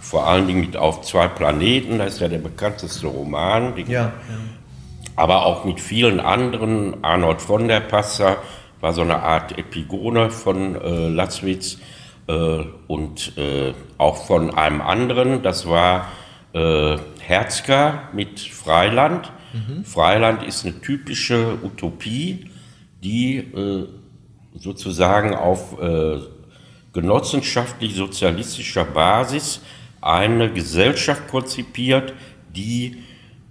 vor 0.00 0.26
allen 0.26 0.46
Dingen 0.46 0.60
mit 0.60 0.76
Auf 0.76 1.02
zwei 1.02 1.28
Planeten, 1.28 1.98
das 1.98 2.14
ist 2.14 2.20
ja 2.20 2.28
der 2.28 2.38
bekannteste 2.38 3.06
Roman. 3.06 3.74
Ja, 3.86 3.92
ja. 3.92 4.12
Aber 5.16 5.46
auch 5.46 5.64
mit 5.64 5.80
vielen 5.80 6.20
anderen. 6.20 7.02
Arnold 7.04 7.40
von 7.40 7.68
der 7.68 7.80
Passer 7.80 8.38
war 8.84 8.92
so 8.92 9.00
eine 9.00 9.22
Art 9.22 9.56
Epigone 9.56 10.28
von 10.28 10.74
äh, 10.74 11.08
Laswitz 11.08 11.78
äh, 12.26 12.64
und 12.86 13.32
äh, 13.38 13.72
auch 13.96 14.26
von 14.26 14.54
einem 14.54 14.82
anderen, 14.82 15.42
das 15.42 15.66
war 15.66 16.12
äh, 16.52 16.98
Herzka 17.18 18.10
mit 18.12 18.40
Freiland. 18.40 19.32
Mhm. 19.54 19.86
Freiland 19.86 20.42
ist 20.42 20.66
eine 20.66 20.82
typische 20.82 21.56
Utopie, 21.62 22.50
die 23.02 23.38
äh, 23.38 23.86
sozusagen 24.54 25.34
auf 25.34 25.80
äh, 25.80 26.18
genossenschaftlich-sozialistischer 26.92 28.84
Basis 28.84 29.62
eine 30.02 30.52
Gesellschaft 30.52 31.28
konzipiert, 31.28 32.12
die 32.54 32.98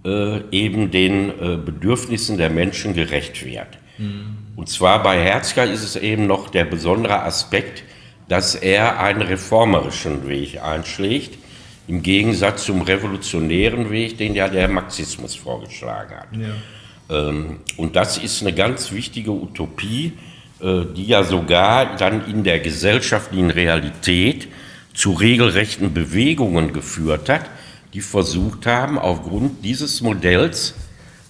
äh, 0.04 0.42
eben 0.52 0.92
den 0.92 1.32
Bedürfnissen 1.64 2.38
der 2.38 2.50
Menschen 2.50 2.94
gerecht 2.94 3.44
wird. 3.44 3.78
Mhm. 3.98 4.43
Und 4.56 4.68
zwar 4.68 5.02
bei 5.02 5.22
Herzka 5.22 5.64
ist 5.64 5.82
es 5.82 5.96
eben 5.96 6.26
noch 6.26 6.48
der 6.48 6.64
besondere 6.64 7.22
Aspekt, 7.22 7.82
dass 8.28 8.54
er 8.54 9.00
einen 9.00 9.22
reformerischen 9.22 10.28
Weg 10.28 10.62
einschlägt, 10.62 11.38
im 11.86 12.02
Gegensatz 12.02 12.64
zum 12.64 12.82
revolutionären 12.82 13.90
Weg, 13.90 14.16
den 14.16 14.34
ja 14.34 14.48
der 14.48 14.68
Marxismus 14.68 15.34
vorgeschlagen 15.34 16.14
hat. 16.16 16.28
Ja. 16.32 17.28
Ähm, 17.28 17.58
und 17.76 17.96
das 17.96 18.16
ist 18.16 18.40
eine 18.40 18.54
ganz 18.54 18.92
wichtige 18.92 19.32
Utopie, 19.32 20.12
äh, 20.60 20.84
die 20.96 21.06
ja 21.06 21.24
sogar 21.24 21.96
dann 21.96 22.26
in 22.26 22.44
der 22.44 22.60
gesellschaftlichen 22.60 23.50
Realität 23.50 24.48
zu 24.94 25.12
regelrechten 25.12 25.92
Bewegungen 25.92 26.72
geführt 26.72 27.28
hat, 27.28 27.50
die 27.92 28.00
versucht 28.00 28.66
haben, 28.66 28.98
aufgrund 28.98 29.64
dieses 29.64 30.00
Modells 30.00 30.74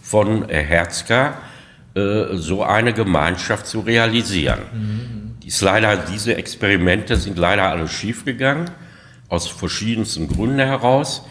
von 0.02 0.48
Herzka 0.48 1.38
äh, 1.94 2.36
so 2.36 2.62
eine 2.62 2.92
Gemeinschaft 2.92 3.66
zu 3.66 3.80
realisieren. 3.80 4.60
Mhm. 4.72 5.46
Ist 5.46 5.60
leider, 5.60 5.96
diese 5.96 6.36
Experimente 6.36 7.16
sind 7.16 7.38
leider 7.38 7.68
alle 7.68 7.86
schiefgegangen, 7.88 8.70
aus 9.28 9.48
verschiedensten 9.48 10.28
Gründen 10.28 10.58
heraus. 10.58 11.26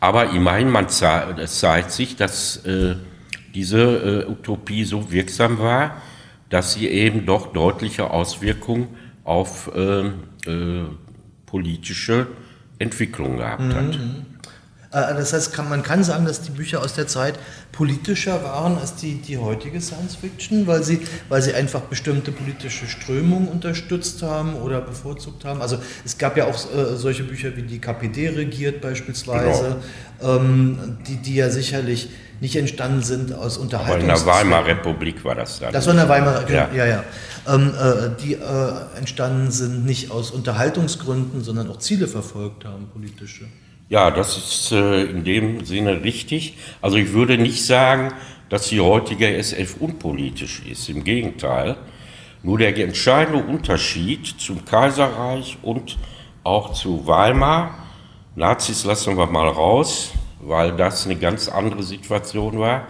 Aber 0.00 0.30
immerhin, 0.30 0.68
man 0.68 0.86
es 0.86 1.58
zeigt 1.60 1.92
sich, 1.92 2.16
dass 2.16 2.64
äh, 2.66 2.96
diese 3.54 4.24
äh, 4.26 4.30
Utopie 4.30 4.84
so 4.84 5.12
wirksam 5.12 5.58
war, 5.58 6.02
dass 6.48 6.74
sie 6.74 6.88
eben 6.88 7.24
doch 7.24 7.52
deutliche 7.52 8.10
Auswirkungen 8.10 8.88
auf 9.24 9.70
äh, 9.74 10.08
äh, 10.46 10.84
politische 11.46 12.26
Entwicklungen 12.78 13.38
gehabt 13.38 13.62
mhm. 13.62 13.74
hat. 13.74 13.98
Äh, 14.92 15.14
das 15.14 15.32
heißt, 15.32 15.52
kann, 15.52 15.68
man 15.68 15.82
kann 15.82 16.04
sagen, 16.04 16.26
dass 16.26 16.42
die 16.42 16.50
Bücher 16.50 16.82
aus 16.82 16.94
der 16.94 17.06
Zeit 17.06 17.38
politischer 17.72 18.44
waren 18.44 18.76
als 18.78 18.96
die, 18.96 19.14
die 19.14 19.38
heutige 19.38 19.80
Science 19.80 20.16
Fiction, 20.16 20.66
weil 20.66 20.82
sie, 20.82 21.00
weil 21.28 21.40
sie 21.40 21.54
einfach 21.54 21.80
bestimmte 21.80 22.30
politische 22.30 22.86
Strömungen 22.86 23.48
unterstützt 23.48 24.22
haben 24.22 24.54
oder 24.56 24.80
bevorzugt 24.80 25.44
haben. 25.44 25.62
Also 25.62 25.78
es 26.04 26.18
gab 26.18 26.36
ja 26.36 26.46
auch 26.46 26.54
äh, 26.54 26.96
solche 26.96 27.24
Bücher 27.24 27.56
wie 27.56 27.62
die 27.62 27.78
KPD 27.78 28.28
regiert 28.30 28.80
beispielsweise, 28.80 29.80
genau. 30.20 30.36
ähm, 30.36 30.98
die, 31.06 31.16
die 31.16 31.36
ja 31.36 31.48
sicherlich 31.48 32.10
nicht 32.40 32.56
entstanden 32.56 33.02
sind 33.02 33.32
aus 33.32 33.56
Unterhaltungs... 33.56 34.02
Aber 34.02 34.18
in 34.18 34.24
der 34.24 34.26
Weimarer 34.26 34.66
Republik 34.66 35.24
war 35.24 35.36
das 35.36 35.60
dann. 35.60 35.72
Das 35.72 35.86
war 35.86 35.92
in 35.92 36.00
der 36.00 36.08
Weimarer, 36.08 36.50
ja, 36.50 36.68
ja. 36.74 36.86
ja. 36.86 37.04
Ähm, 37.48 37.72
äh, 37.72 38.20
die 38.20 38.34
äh, 38.34 38.98
entstanden 38.98 39.50
sind 39.52 39.86
nicht 39.86 40.10
aus 40.10 40.32
Unterhaltungsgründen, 40.32 41.42
sondern 41.42 41.70
auch 41.70 41.78
Ziele 41.78 42.08
verfolgt 42.08 42.64
haben, 42.64 42.88
politische. 42.92 43.44
Ja, 43.92 44.10
das 44.10 44.38
ist 44.38 44.72
äh, 44.72 45.02
in 45.02 45.22
dem 45.22 45.66
Sinne 45.66 46.02
richtig. 46.02 46.56
Also 46.80 46.96
ich 46.96 47.12
würde 47.12 47.36
nicht 47.36 47.62
sagen, 47.62 48.14
dass 48.48 48.70
die 48.70 48.80
heutige 48.80 49.36
SF 49.36 49.76
unpolitisch 49.80 50.62
ist. 50.64 50.88
Im 50.88 51.04
Gegenteil. 51.04 51.76
Nur 52.42 52.56
der 52.56 52.74
entscheidende 52.74 53.44
Unterschied 53.44 54.26
zum 54.40 54.64
Kaiserreich 54.64 55.58
und 55.60 55.98
auch 56.42 56.72
zu 56.72 57.06
Weimar, 57.06 57.86
Nazis 58.34 58.86
lassen 58.86 59.18
wir 59.18 59.26
mal 59.26 59.48
raus, 59.48 60.12
weil 60.40 60.72
das 60.74 61.04
eine 61.04 61.16
ganz 61.16 61.50
andere 61.50 61.82
Situation 61.82 62.58
war, 62.58 62.88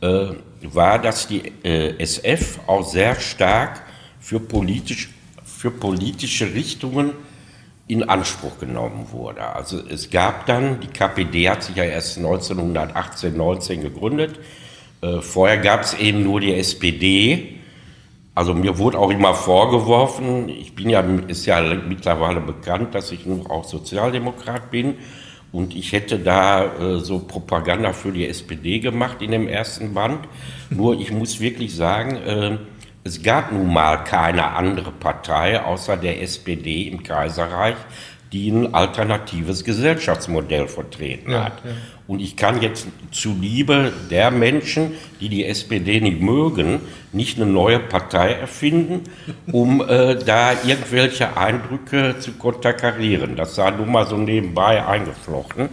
äh, 0.00 0.28
war, 0.62 0.98
dass 1.00 1.28
die 1.28 1.52
äh, 1.62 2.02
SF 2.02 2.60
auch 2.66 2.82
sehr 2.82 3.14
stark 3.20 3.82
für, 4.20 4.40
politisch, 4.40 5.10
für 5.44 5.70
politische 5.70 6.54
Richtungen 6.54 7.12
in 7.90 8.08
Anspruch 8.08 8.58
genommen 8.60 9.08
wurde. 9.10 9.42
Also 9.42 9.80
es 9.88 10.10
gab 10.10 10.46
dann, 10.46 10.78
die 10.80 10.86
KPD 10.86 11.50
hat 11.50 11.64
sich 11.64 11.76
ja 11.76 11.84
erst 11.84 12.18
1918, 12.18 13.36
19 13.36 13.82
gegründet. 13.82 14.38
Äh, 15.02 15.20
vorher 15.20 15.58
gab 15.58 15.82
es 15.82 15.94
eben 15.94 16.22
nur 16.22 16.40
die 16.40 16.54
SPD. 16.54 17.56
Also 18.34 18.54
mir 18.54 18.78
wurde 18.78 18.98
auch 18.98 19.10
immer 19.10 19.34
vorgeworfen, 19.34 20.48
ich 20.48 20.74
bin 20.74 20.88
ja, 20.88 21.00
ist 21.26 21.46
ja 21.46 21.60
mittlerweile 21.60 22.40
bekannt, 22.40 22.94
dass 22.94 23.10
ich 23.10 23.26
nun 23.26 23.46
auch 23.48 23.64
Sozialdemokrat 23.64 24.70
bin. 24.70 24.94
Und 25.52 25.74
ich 25.74 25.90
hätte 25.90 26.20
da 26.20 26.64
äh, 26.64 27.00
so 27.00 27.18
Propaganda 27.18 27.92
für 27.92 28.12
die 28.12 28.26
SPD 28.26 28.78
gemacht 28.78 29.20
in 29.20 29.32
dem 29.32 29.48
ersten 29.48 29.94
Band. 29.94 30.28
Nur 30.70 31.00
ich 31.00 31.10
muss 31.10 31.40
wirklich 31.40 31.74
sagen, 31.74 32.16
äh, 32.16 32.58
es 33.04 33.22
gab 33.22 33.52
nun 33.52 33.72
mal 33.72 33.98
keine 34.04 34.52
andere 34.52 34.92
Partei 34.92 35.60
außer 35.60 35.96
der 35.96 36.22
SPD 36.22 36.82
im 36.82 37.02
Kaiserreich, 37.02 37.76
die 38.32 38.50
ein 38.50 38.74
alternatives 38.74 39.64
Gesellschaftsmodell 39.64 40.68
vertreten 40.68 41.32
ja, 41.32 41.44
hat. 41.46 41.64
Ja. 41.64 41.70
Und 42.06 42.20
ich 42.20 42.36
kann 42.36 42.60
jetzt 42.60 42.86
zuliebe 43.10 43.92
der 44.10 44.30
Menschen, 44.30 44.92
die 45.20 45.28
die 45.28 45.44
SPD 45.46 46.00
nicht 46.00 46.20
mögen, 46.20 46.80
nicht 47.12 47.40
eine 47.40 47.50
neue 47.50 47.80
Partei 47.80 48.34
erfinden, 48.34 49.04
um 49.52 49.80
äh, 49.80 50.16
da 50.16 50.52
irgendwelche 50.64 51.36
Eindrücke 51.36 52.16
zu 52.20 52.32
konterkarieren. 52.32 53.34
Das 53.34 53.54
sah 53.54 53.70
nun 53.70 53.90
mal 53.90 54.06
so 54.06 54.16
nebenbei 54.16 54.84
eingeflochten. 54.86 55.70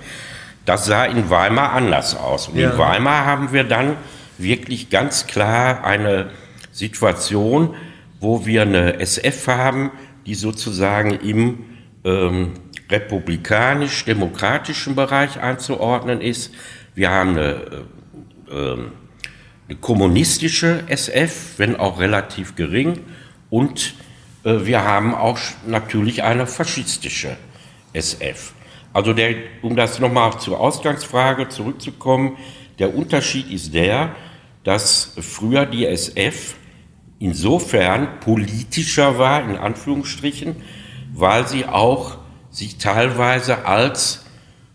Das 0.66 0.86
sah 0.86 1.06
in 1.06 1.30
Weimar 1.30 1.74
anders 1.74 2.16
aus. 2.16 2.48
Und 2.48 2.58
ja. 2.58 2.72
in 2.72 2.78
Weimar 2.78 3.26
haben 3.26 3.54
wir 3.54 3.64
dann 3.64 3.98
wirklich 4.38 4.90
ganz 4.90 5.28
klar 5.28 5.84
eine 5.84 6.32
Situation, 6.78 7.76
wo 8.20 8.46
wir 8.46 8.62
eine 8.62 9.00
SF 9.00 9.48
haben, 9.48 9.90
die 10.28 10.36
sozusagen 10.36 11.12
im 11.12 11.66
ähm, 12.04 12.54
republikanisch-demokratischen 12.90 14.94
Bereich 14.96 15.40
einzuordnen 15.40 16.22
ist. 16.22 16.54
Wir 16.94 17.10
haben 17.10 17.32
eine, 17.32 17.50
äh, 17.50 17.82
ähm, 18.52 18.92
eine, 19.68 19.78
kommunistische 19.80 20.84
SF, 20.88 21.58
wenn 21.58 21.76
auch 21.76 22.00
relativ 22.00 22.56
gering, 22.56 23.00
und 23.50 23.96
äh, 24.44 24.66
wir 24.66 24.84
haben 24.84 25.16
auch 25.16 25.40
natürlich 25.66 26.22
eine 26.24 26.46
faschistische 26.46 27.38
SF. 27.94 28.54
Also 28.94 29.14
der, 29.14 29.34
um 29.64 29.76
das 29.76 29.98
nochmal 30.00 30.40
zur 30.40 30.60
Ausgangsfrage 30.60 31.50
zurückzukommen, 31.50 32.38
der 32.78 32.96
Unterschied 32.96 33.50
ist 33.52 33.74
der, 33.74 34.16
dass 34.64 35.16
früher 35.20 35.66
die 35.66 35.86
SF 35.86 36.56
insofern 37.20 38.20
politischer 38.20 39.18
war, 39.18 39.50
in 39.50 39.58
Anführungsstrichen, 39.58 40.58
weil 41.14 41.48
sie 41.48 41.66
auch 41.66 42.18
sich 42.52 42.78
teilweise 42.78 43.66
als 43.66 44.26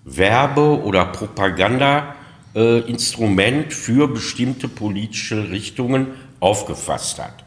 Werbe- 0.05 0.83
oder 0.83 1.05
Propagandainstrument 1.07 3.67
äh, 3.67 3.71
für 3.71 4.09
bestimmte 4.09 4.67
politische 4.69 5.51
Richtungen 5.51 6.09
aufgefasst 6.41 7.21
hat. 7.21 7.45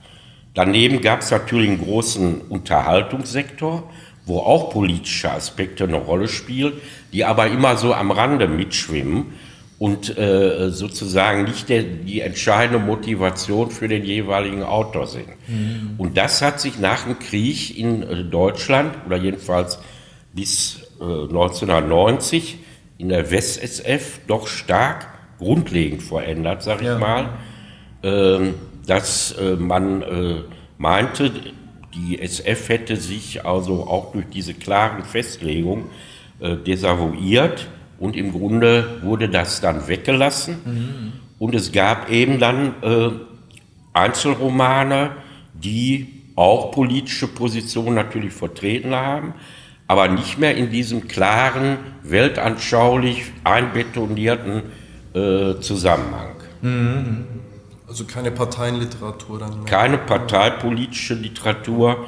Daneben 0.53 1.01
gab 1.01 1.19
es 1.21 1.31
natürlich 1.31 1.69
einen 1.69 1.81
großen 1.81 2.39
Unterhaltungssektor, 2.41 3.91
wo 4.25 4.39
auch 4.39 4.69
politische 4.69 5.31
Aspekte 5.31 5.83
eine 5.83 5.97
Rolle 5.97 6.29
spielen, 6.29 6.73
die 7.11 7.25
aber 7.25 7.47
immer 7.47 7.75
so 7.75 7.93
am 7.93 8.11
Rande 8.11 8.47
mitschwimmen 8.47 9.33
und 9.77 10.17
äh, 10.17 10.69
sozusagen 10.69 11.43
nicht 11.43 11.67
der, 11.67 11.83
die 11.83 12.21
entscheidende 12.21 12.79
Motivation 12.79 13.71
für 13.71 13.87
den 13.87 14.05
jeweiligen 14.05 14.63
Autor 14.63 15.07
sind. 15.07 15.27
Mhm. 15.47 15.95
Und 15.97 16.17
das 16.17 16.41
hat 16.41 16.61
sich 16.61 16.79
nach 16.79 17.03
dem 17.03 17.19
Krieg 17.19 17.77
in 17.77 18.03
äh, 18.03 18.23
Deutschland 18.23 18.95
oder 19.05 19.17
jedenfalls 19.17 19.79
bis 20.33 20.79
äh, 21.01 21.03
1990 21.03 22.59
in 22.97 23.09
der 23.09 23.29
West-SF 23.31 24.21
doch 24.27 24.47
stark 24.47 25.07
grundlegend 25.39 26.01
verändert, 26.01 26.63
sag 26.63 26.79
ich 26.79 26.87
ja. 26.87 26.97
mal. 26.97 27.29
Ähm, 28.01 28.53
dass 28.85 29.33
äh, 29.33 29.55
man 29.55 30.01
äh, 30.03 30.35
meinte, 30.77 31.31
die 31.93 32.21
SF 32.21 32.69
hätte 32.69 32.95
sich 32.97 33.45
also 33.45 33.87
auch 33.87 34.11
durch 34.13 34.25
diese 34.31 34.53
klaren 34.53 35.03
Festlegungen 35.03 35.85
äh, 36.39 36.55
desavouiert 36.55 37.67
und 37.99 38.15
im 38.15 38.31
Grunde 38.31 39.01
wurde 39.03 39.29
das 39.29 39.61
dann 39.61 39.87
weggelassen. 39.87 40.57
Mhm. 40.65 41.13
Und 41.39 41.55
es 41.55 41.71
gab 41.71 42.09
eben 42.09 42.39
dann 42.39 42.75
äh, 42.81 43.09
Einzelromane, 43.93 45.11
die 45.53 46.23
auch 46.35 46.71
politische 46.71 47.27
Positionen 47.27 47.95
natürlich 47.95 48.33
vertreten 48.33 48.93
haben, 48.93 49.33
aber 49.87 50.07
nicht 50.07 50.37
mehr 50.37 50.55
in 50.55 50.69
diesem 50.69 51.07
klaren, 51.07 51.77
weltanschaulich 52.03 53.23
einbetonierten 53.43 54.63
äh, 55.13 55.59
Zusammenhang. 55.59 56.35
Mhm. 56.61 57.25
Also 57.87 58.05
keine 58.05 58.31
Parteienliteratur 58.31 59.39
dann 59.39 59.57
mehr? 59.59 59.65
Keine 59.65 59.97
parteipolitische 59.97 61.13
Literatur, 61.13 62.05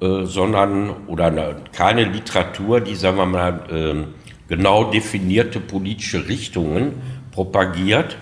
äh, 0.00 0.24
sondern, 0.24 0.90
oder 1.06 1.26
eine, 1.26 1.56
keine 1.72 2.04
Literatur, 2.04 2.80
die, 2.80 2.94
sagen 2.94 3.16
wir 3.16 3.26
mal, 3.26 3.60
äh, 3.70 4.04
genau 4.48 4.90
definierte 4.90 5.60
politische 5.60 6.28
Richtungen 6.28 7.02
propagiert. 7.32 8.16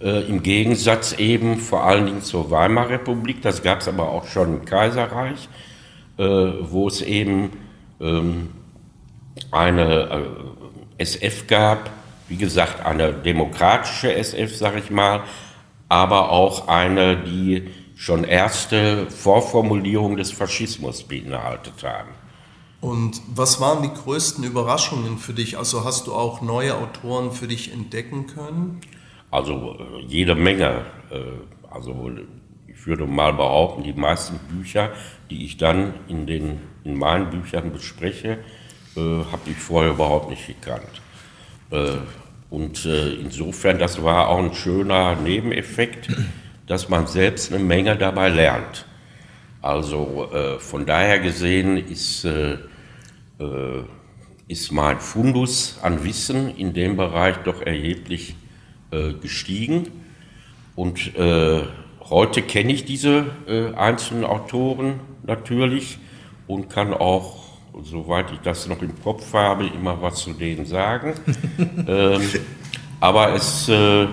Äh, 0.00 0.22
Im 0.22 0.42
Gegensatz 0.42 1.12
eben 1.18 1.58
vor 1.58 1.84
allen 1.84 2.06
Dingen 2.06 2.22
zur 2.22 2.50
Weimarer 2.50 2.90
Republik, 2.90 3.42
das 3.42 3.62
gab 3.62 3.80
es 3.80 3.88
aber 3.88 4.08
auch 4.08 4.26
schon 4.26 4.60
im 4.60 4.64
Kaiserreich, 4.64 5.48
äh, 6.18 6.22
wo 6.24 6.88
es 6.88 7.02
eben 7.02 7.50
ähm, 8.00 8.50
eine 9.50 10.26
äh, 10.98 11.02
SF 11.02 11.46
gab, 11.46 11.90
wie 12.28 12.36
gesagt, 12.36 12.84
eine 12.84 13.12
demokratische 13.12 14.14
SF, 14.14 14.56
sage 14.56 14.78
ich 14.78 14.90
mal, 14.90 15.22
aber 15.88 16.30
auch 16.30 16.68
eine, 16.68 17.16
die 17.16 17.68
schon 17.96 18.24
erste 18.24 19.10
Vorformulierung 19.10 20.16
des 20.16 20.32
Faschismus 20.32 21.02
beinhaltet 21.02 21.82
haben. 21.82 22.19
Und 22.80 23.20
was 23.34 23.60
waren 23.60 23.82
die 23.82 23.92
größten 23.92 24.42
Überraschungen 24.42 25.18
für 25.18 25.34
dich? 25.34 25.58
Also 25.58 25.84
hast 25.84 26.06
du 26.06 26.14
auch 26.14 26.40
neue 26.40 26.76
Autoren 26.76 27.30
für 27.30 27.46
dich 27.46 27.72
entdecken 27.72 28.26
können? 28.26 28.80
Also 29.30 29.76
äh, 29.78 30.02
jede 30.06 30.34
Menge. 30.34 30.86
Äh, 31.10 31.20
also 31.70 32.10
ich 32.66 32.86
würde 32.86 33.06
mal 33.06 33.34
behaupten, 33.34 33.82
die 33.82 33.92
meisten 33.92 34.38
Bücher, 34.48 34.90
die 35.28 35.44
ich 35.44 35.58
dann 35.58 35.94
in, 36.08 36.26
den, 36.26 36.58
in 36.82 36.96
meinen 36.96 37.28
Büchern 37.30 37.70
bespreche, 37.72 38.38
äh, 38.96 39.00
habe 39.00 39.50
ich 39.50 39.58
vorher 39.58 39.92
überhaupt 39.92 40.30
nicht 40.30 40.46
gekannt. 40.46 41.02
Und 42.50 42.84
insofern, 42.84 43.78
das 43.78 44.02
war 44.02 44.26
auch 44.26 44.40
ein 44.40 44.54
schöner 44.54 45.14
Nebeneffekt, 45.14 46.08
dass 46.66 46.88
man 46.88 47.06
selbst 47.06 47.52
eine 47.52 47.62
Menge 47.62 47.96
dabei 47.96 48.28
lernt. 48.28 48.86
Also 49.62 50.28
von 50.58 50.84
daher 50.84 51.20
gesehen 51.20 51.76
ist 51.76 52.26
ist 54.48 54.72
mein 54.72 54.98
Fundus 54.98 55.78
an 55.82 56.04
Wissen 56.04 56.56
in 56.56 56.74
dem 56.74 56.96
Bereich 56.96 57.36
doch 57.44 57.62
erheblich 57.62 58.34
äh, 58.90 59.12
gestiegen. 59.12 59.86
Und 60.74 61.16
äh, 61.16 61.62
heute 62.08 62.42
kenne 62.42 62.72
ich 62.72 62.84
diese 62.84 63.26
äh, 63.46 63.72
einzelnen 63.74 64.24
Autoren 64.24 65.00
natürlich 65.22 65.98
und 66.48 66.68
kann 66.68 66.92
auch, 66.92 67.44
soweit 67.84 68.32
ich 68.32 68.40
das 68.40 68.66
noch 68.66 68.82
im 68.82 69.00
Kopf 69.00 69.32
habe, 69.32 69.66
immer 69.66 70.02
was 70.02 70.16
zu 70.16 70.32
denen 70.32 70.66
sagen. 70.66 71.14
ähm, 71.86 72.20
aber 72.98 73.34
es, 73.34 73.68
äh, 73.68 74.08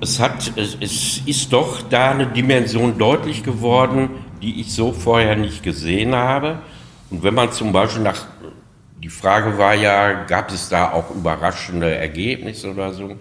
es, 0.00 0.20
hat, 0.20 0.52
es, 0.56 0.76
es 0.80 1.22
ist 1.26 1.52
doch 1.52 1.82
da 1.82 2.12
eine 2.12 2.28
Dimension 2.28 2.96
deutlich 2.96 3.42
geworden, 3.42 4.10
die 4.40 4.60
ich 4.60 4.72
so 4.72 4.92
vorher 4.92 5.34
nicht 5.34 5.64
gesehen 5.64 6.14
habe. 6.14 6.60
Und 7.10 7.22
wenn 7.22 7.34
man 7.34 7.52
zum 7.52 7.72
Beispiel 7.72 8.02
nach, 8.02 8.26
die 9.02 9.08
Frage 9.08 9.56
war 9.58 9.74
ja, 9.74 10.24
gab 10.24 10.50
es 10.50 10.68
da 10.68 10.92
auch 10.92 11.10
überraschende 11.14 11.94
Ergebnisse 11.94 12.70
oder 12.70 12.92
so? 12.92 13.16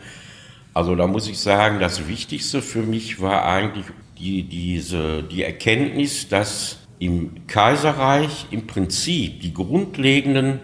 Also 0.73 0.95
da 0.95 1.07
muss 1.07 1.27
ich 1.27 1.39
sagen, 1.39 1.79
das 1.79 2.07
Wichtigste 2.07 2.61
für 2.61 2.83
mich 2.83 3.21
war 3.21 3.45
eigentlich 3.45 3.85
die, 4.19 4.43
diese, 4.43 5.23
die 5.23 5.43
Erkenntnis, 5.43 6.27
dass 6.27 6.79
im 6.99 7.47
Kaiserreich 7.47 8.47
im 8.51 8.67
Prinzip 8.67 9.41
die 9.41 9.53
grundlegenden 9.53 10.59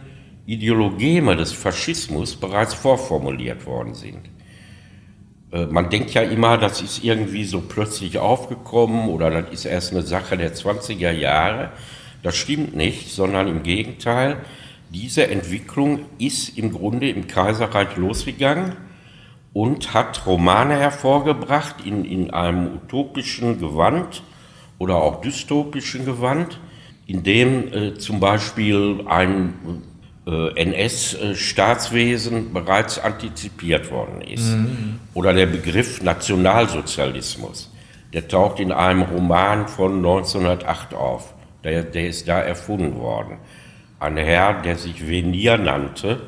Ideologeme 0.45 1.36
des 1.36 1.51
Faschismus 1.51 2.36
bereits 2.36 2.73
vorformuliert 2.73 3.65
worden 3.65 3.93
sind. 3.93 4.29
Äh, 5.51 5.67
man 5.67 5.89
denkt 5.89 6.12
ja 6.12 6.21
immer, 6.23 6.57
das 6.57 6.81
ist 6.81 7.03
irgendwie 7.03 7.45
so 7.45 7.62
plötzlich 7.62 8.17
aufgekommen 8.17 9.09
oder 9.09 9.29
das 9.29 9.51
ist 9.51 9.65
erst 9.65 9.93
eine 9.93 10.01
Sache 10.01 10.38
der 10.38 10.53
20er 10.53 11.12
Jahre. 11.12 11.71
Das 12.23 12.36
stimmt 12.36 12.75
nicht, 12.75 13.12
sondern 13.12 13.47
im 13.47 13.63
Gegenteil, 13.63 14.38
diese 14.89 15.27
Entwicklung 15.27 16.05
ist 16.19 16.57
im 16.57 16.71
Grunde 16.71 17.09
im 17.09 17.27
Kaiserreich 17.27 17.97
losgegangen 17.97 18.77
und 19.51 19.93
hat 19.93 20.25
Romane 20.25 20.79
hervorgebracht 20.79 21.86
in, 21.86 22.05
in 22.05 22.31
einem 22.31 22.75
utopischen 22.75 23.59
Gewand 23.59 24.23
oder 24.79 24.95
auch 24.95 25.21
dystopischen 25.21 26.05
Gewand, 26.05 26.59
in 27.05 27.23
dem 27.23 27.73
äh, 27.73 27.93
zum 27.95 28.19
Beispiel 28.19 29.03
ein 29.05 29.53
äh, 30.25 30.53
NS-Staatswesen 30.55 32.53
bereits 32.53 32.97
antizipiert 32.99 33.91
worden 33.91 34.21
ist. 34.21 34.53
Mhm. 34.53 34.99
Oder 35.13 35.33
der 35.33 35.47
Begriff 35.47 36.01
Nationalsozialismus, 36.01 37.71
der 38.13 38.27
taucht 38.27 38.59
in 38.59 38.71
einem 38.71 39.01
Roman 39.01 39.67
von 39.67 39.97
1908 39.97 40.93
auf. 40.93 41.33
Der, 41.63 41.84
der 41.84 42.08
ist 42.08 42.28
da 42.28 42.39
erfunden 42.39 42.95
worden. 42.95 43.38
Ein 43.99 44.17
Herr, 44.17 44.62
der 44.62 44.78
sich 44.78 45.08
Venier 45.08 45.58
nannte, 45.58 46.21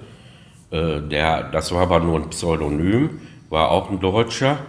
äh, 0.72 1.02
der, 1.02 1.44
das 1.44 1.74
war 1.74 1.82
aber 1.82 2.00
nur 2.00 2.20
ein 2.20 2.30
Pseudonym, 2.30 3.22
war 3.50 3.70
auch 3.70 3.90
ein 3.90 4.00
Deutscher, 4.00 4.60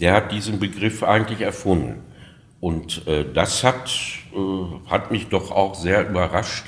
der 0.00 0.14
hat 0.14 0.32
diesen 0.32 0.58
Begriff 0.58 1.02
eigentlich 1.02 1.40
erfunden. 1.40 2.02
Und 2.60 3.06
äh, 3.06 3.24
das 3.32 3.62
hat, 3.62 3.90
äh, 4.34 4.90
hat 4.90 5.10
mich 5.10 5.28
doch 5.28 5.50
auch 5.50 5.74
sehr 5.74 6.08
überrascht, 6.08 6.64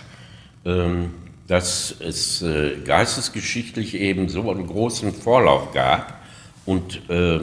ähm, 0.64 1.14
dass 1.46 2.00
es 2.00 2.42
äh, 2.42 2.76
geistesgeschichtlich 2.84 3.94
eben 3.94 4.28
so 4.28 4.50
einen 4.50 4.66
großen 4.66 5.12
Vorlauf 5.12 5.72
gab. 5.72 6.20
Und 6.66 7.08
äh, 7.08 7.40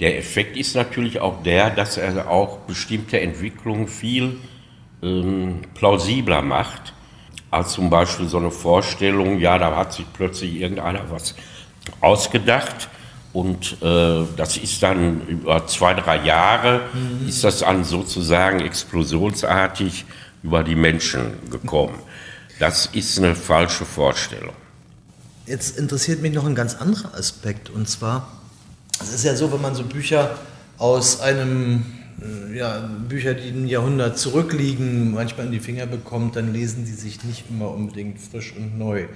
der 0.00 0.18
Effekt 0.18 0.56
ist 0.56 0.74
natürlich 0.74 1.20
auch 1.20 1.42
der, 1.44 1.70
dass 1.70 1.96
er 1.96 2.28
auch 2.28 2.58
bestimmte 2.58 3.20
Entwicklungen 3.20 3.86
viel 3.86 4.36
ähm, 5.02 5.62
plausibler 5.74 6.42
macht, 6.42 6.92
als 7.50 7.72
zum 7.72 7.90
Beispiel 7.90 8.28
so 8.28 8.38
eine 8.38 8.50
Vorstellung, 8.50 9.38
ja, 9.38 9.58
da 9.58 9.76
hat 9.76 9.92
sich 9.92 10.06
plötzlich 10.12 10.54
irgendeiner 10.54 11.10
was 11.10 11.34
ausgedacht 12.00 12.88
und 13.32 13.82
äh, 13.82 14.24
das 14.36 14.56
ist 14.56 14.82
dann 14.82 15.26
über 15.26 15.66
zwei, 15.66 15.94
drei 15.94 16.24
Jahre, 16.24 16.82
mhm. 16.92 17.28
ist 17.28 17.44
das 17.44 17.58
dann 17.60 17.84
sozusagen 17.84 18.60
explosionsartig 18.60 20.04
über 20.42 20.62
die 20.62 20.74
Menschen 20.74 21.32
gekommen. 21.50 21.98
Das 22.58 22.86
ist 22.86 23.18
eine 23.18 23.34
falsche 23.34 23.84
Vorstellung. 23.84 24.54
Jetzt 25.46 25.78
interessiert 25.78 26.22
mich 26.22 26.32
noch 26.32 26.46
ein 26.46 26.54
ganz 26.54 26.74
anderer 26.74 27.14
Aspekt 27.14 27.70
und 27.70 27.88
zwar, 27.88 28.28
es 29.00 29.12
ist 29.12 29.24
ja 29.24 29.34
so, 29.34 29.52
wenn 29.52 29.60
man 29.60 29.74
so 29.74 29.82
Bücher 29.82 30.38
aus 30.78 31.20
einem 31.20 31.84
ja, 32.54 32.88
Bücher, 33.08 33.34
die 33.34 33.48
ein 33.48 33.66
Jahrhundert 33.66 34.18
zurückliegen, 34.18 35.12
manchmal 35.12 35.46
in 35.46 35.52
die 35.52 35.60
Finger 35.60 35.86
bekommt, 35.86 36.36
dann 36.36 36.52
lesen 36.52 36.84
die 36.84 36.92
sich 36.92 37.24
nicht 37.24 37.44
immer 37.50 37.70
unbedingt 37.70 38.20
frisch 38.20 38.54
und 38.56 38.78
neu. 38.78 39.06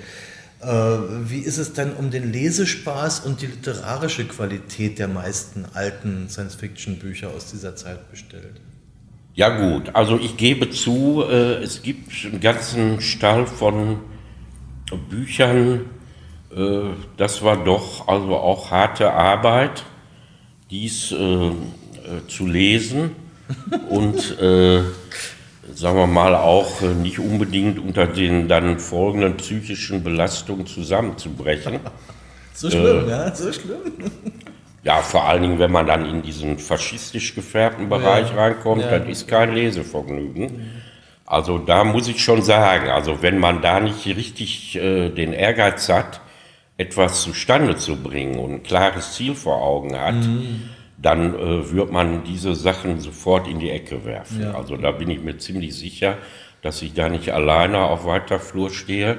Äh, 0.63 0.67
wie 0.67 1.41
ist 1.41 1.59
es 1.59 1.75
denn 1.75 1.93
um 1.93 2.11
den 2.11 2.33
Lesespaß 2.33 3.21
und 3.21 3.43
die 3.43 3.47
literarische 3.47 4.25
Qualität 4.25 4.99
der 4.99 5.09
meisten 5.09 5.67
alten 5.75 6.29
Science-Fiction-Bücher 6.29 7.29
aus 7.29 7.51
dieser 7.51 7.77
Zeit 7.77 8.11
bestellt? 8.11 8.61
Ja 9.35 9.51
gut, 9.51 9.95
also 9.95 10.19
ich 10.19 10.37
gebe 10.39 10.71
zu, 10.71 11.23
äh, 11.29 11.63
es 11.63 11.83
gibt 11.83 12.11
einen 12.25 12.41
ganzen 12.41 13.01
Stall 13.01 13.47
von 13.47 13.99
Büchern, 15.11 15.87
das 17.17 17.43
war 17.43 17.63
doch 17.65 18.09
also 18.09 18.37
auch 18.37 18.71
harte 18.71 19.13
Arbeit, 19.13 19.83
dies 20.71 21.13
äh, 22.07 22.29
zu 22.29 22.47
lesen 22.47 23.17
und 23.89 24.41
äh, 24.41 24.81
sagen 25.75 25.99
wir 25.99 26.07
mal 26.07 26.35
auch 26.35 26.83
äh, 26.83 26.87
nicht 26.87 27.19
unbedingt 27.19 27.79
unter 27.79 28.07
den 28.07 28.49
dann 28.49 28.79
folgenden 28.79 29.37
psychischen 29.37 30.03
Belastungen 30.03 30.67
zusammenzubrechen. 30.67 31.81
So 32.59 32.71
schlimm, 32.71 33.07
äh, 33.07 33.11
ja, 33.11 33.35
so 33.35 33.53
schlimm. 33.53 33.81
Ja, 34.83 35.03
vor 35.03 35.29
allen 35.29 35.43
Dingen, 35.43 35.59
wenn 35.59 35.71
man 35.71 35.87
dann 35.87 36.07
in 36.07 36.23
diesen 36.23 36.59
faschistisch 36.59 37.35
gefärbten 37.35 37.91
Bereich 37.91 38.31
ja. 38.31 38.37
reinkommt, 38.37 38.81
ja. 38.81 38.93
dann 38.93 39.07
ist 39.11 39.29
kein 39.29 39.53
Lesevergnügen. 39.53 40.63
Also 41.27 41.59
da 41.59 41.85
muss 41.85 42.09
ich 42.09 42.25
schon 42.25 42.41
sagen, 42.41 42.89
also 42.89 43.21
wenn 43.21 43.39
man 43.39 43.61
da 43.61 43.79
nicht 43.79 44.07
richtig 44.07 44.75
äh, 44.75 45.11
den 45.11 45.35
Ehrgeiz 45.35 45.91
hat, 45.91 46.23
etwas 46.79 47.21
zustande 47.21 47.77
zu 47.77 47.97
bringen 48.03 48.39
und 48.39 48.53
ein 48.53 48.63
klares 48.63 49.13
Ziel 49.13 49.35
vor 49.35 49.61
Augen 49.61 49.95
hat, 49.95 50.15
mhm 50.15 50.71
dann 50.99 51.35
äh, 51.35 51.71
wird 51.73 51.93
man 51.93 52.25
diese 52.25 52.55
Sachen 52.55 53.01
sofort 53.01 53.49
in 53.49 53.59
die 53.59 53.71
Ecke 53.71 54.05
werfen. 54.05 54.43
Ja. 54.43 54.55
Also 54.55 54.77
da 54.77 54.93
bin 54.93 55.11
ich 55.11 55.21
mir 55.21 55.37
ziemlich 55.39 55.75
sicher, 55.77 56.19
dass 56.63 56.83
ich 56.83 56.95
da 56.95 57.09
nicht 57.09 57.33
alleine 57.33 57.79
auf 57.79 58.07
weiter 58.07 58.41
Flur 58.41 58.71
stehe. 58.71 59.19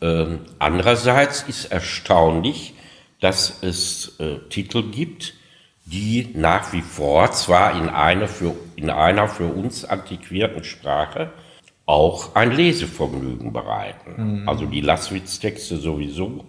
Ähm, 0.00 0.40
andererseits 0.58 1.42
ist 1.42 1.66
erstaunlich, 1.66 2.74
dass 3.20 3.62
es 3.62 4.18
äh, 4.20 4.38
Titel 4.48 4.90
gibt, 4.90 5.34
die 5.86 6.28
nach 6.34 6.72
wie 6.72 6.82
vor 6.82 7.32
zwar 7.32 7.76
in, 7.76 7.88
eine 7.88 8.28
für, 8.28 8.54
in 8.76 8.90
einer 8.90 9.26
für 9.26 9.46
uns 9.46 9.84
antiquierten 9.84 10.62
Sprache 10.62 11.32
auch 11.86 12.34
ein 12.34 12.52
Lesevergnügen 12.52 13.52
bereiten. 13.52 14.42
Mhm. 14.42 14.48
Also 14.48 14.66
die 14.66 14.82
Lasswitz-Texte 14.82 15.78
sowieso, 15.78 16.44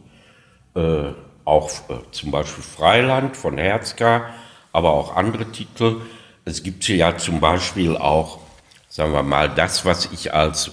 äh, 0.75 1.13
auch 1.45 1.69
äh, 1.89 2.11
zum 2.11 2.31
Beispiel 2.31 2.63
Freiland 2.63 3.37
von 3.37 3.57
Herzka, 3.57 4.29
aber 4.71 4.91
auch 4.91 5.15
andere 5.15 5.51
Titel. 5.51 6.01
Es 6.45 6.63
gibt 6.63 6.87
ja 6.87 7.17
zum 7.17 7.39
Beispiel 7.39 7.97
auch, 7.97 8.39
sagen 8.87 9.13
wir 9.13 9.23
mal, 9.23 9.49
das, 9.49 9.85
was 9.85 10.09
ich 10.11 10.33
als 10.33 10.71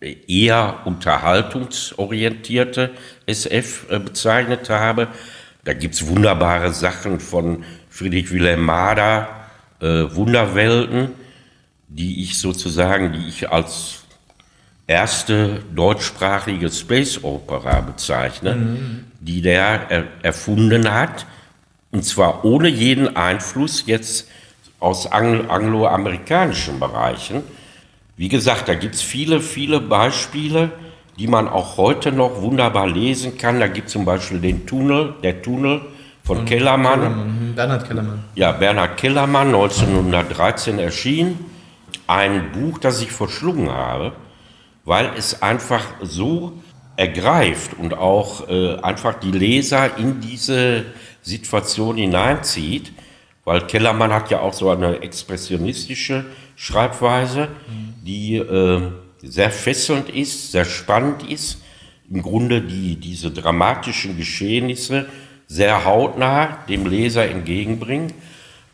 eher 0.00 0.80
unterhaltungsorientierte 0.84 2.90
SF 3.26 3.90
äh, 3.90 3.98
bezeichnet 3.98 4.70
habe. 4.70 5.08
Da 5.64 5.74
gibt 5.74 5.94
es 5.94 6.06
wunderbare 6.06 6.72
Sachen 6.72 7.20
von 7.20 7.64
Friedrich 7.90 8.30
Wilhelm 8.30 8.64
Mader, 8.64 9.28
äh, 9.80 10.04
Wunderwelten, 10.14 11.10
die 11.88 12.22
ich 12.22 12.38
sozusagen, 12.38 13.12
die 13.12 13.28
ich 13.28 13.50
als 13.50 14.04
erste 14.86 15.60
deutschsprachige 15.74 16.70
Space 16.70 17.22
Opera 17.22 17.80
bezeichne, 17.80 18.54
mhm. 18.54 19.04
die 19.20 19.42
der 19.42 19.90
er, 19.90 20.04
erfunden 20.22 20.90
hat, 20.90 21.26
und 21.92 22.04
zwar 22.04 22.44
ohne 22.44 22.68
jeden 22.68 23.16
Einfluss 23.16 23.84
jetzt 23.86 24.28
aus 24.78 25.10
anglo 25.10 25.48
angloamerikanischen 25.48 26.80
Bereichen. 26.80 27.42
Wie 28.16 28.28
gesagt, 28.28 28.68
da 28.68 28.74
gibt 28.74 28.94
es 28.94 29.02
viele, 29.02 29.40
viele 29.40 29.80
Beispiele, 29.80 30.70
die 31.18 31.26
man 31.26 31.48
auch 31.48 31.76
heute 31.76 32.12
noch 32.12 32.40
wunderbar 32.40 32.86
lesen 32.86 33.36
kann. 33.36 33.60
Da 33.60 33.66
gibt 33.66 33.88
es 33.88 33.92
zum 33.92 34.04
Beispiel 34.04 34.40
den 34.40 34.66
Tunnel, 34.66 35.14
der 35.22 35.42
Tunnel 35.42 35.82
von 36.22 36.44
Kellermann. 36.44 37.00
Kellermann. 37.00 37.48
Mhm. 37.50 37.54
Bernhard 37.54 37.86
Kellermann. 37.86 38.24
Ja, 38.34 38.52
Bernhard 38.52 38.96
Kellermann, 38.96 39.48
1913 39.48 40.78
erschien. 40.78 41.38
Ein 42.06 42.52
Buch, 42.52 42.78
das 42.78 43.02
ich 43.02 43.12
verschlungen 43.12 43.70
habe, 43.70 44.12
weil 44.84 45.10
es 45.16 45.42
einfach 45.42 45.84
so 46.02 46.52
ergreift 46.96 47.72
und 47.78 47.94
auch 47.94 48.48
äh, 48.48 48.76
einfach 48.80 49.14
die 49.14 49.30
Leser 49.30 49.96
in 49.96 50.20
diese 50.20 50.84
Situation 51.30 51.96
hineinzieht, 51.96 52.92
weil 53.44 53.66
Kellermann 53.66 54.12
hat 54.12 54.30
ja 54.30 54.40
auch 54.40 54.52
so 54.52 54.70
eine 54.70 55.00
expressionistische 55.02 56.26
Schreibweise, 56.56 57.48
die 58.04 58.36
äh, 58.36 58.80
sehr 59.22 59.50
fesselnd 59.50 60.08
ist, 60.08 60.52
sehr 60.52 60.64
spannend 60.64 61.28
ist, 61.28 61.62
im 62.10 62.22
Grunde 62.22 62.60
die, 62.60 62.96
diese 62.96 63.30
dramatischen 63.30 64.16
Geschehnisse 64.16 65.06
sehr 65.46 65.84
hautnah 65.84 66.58
dem 66.68 66.86
Leser 66.86 67.28
entgegenbringen. 67.28 68.12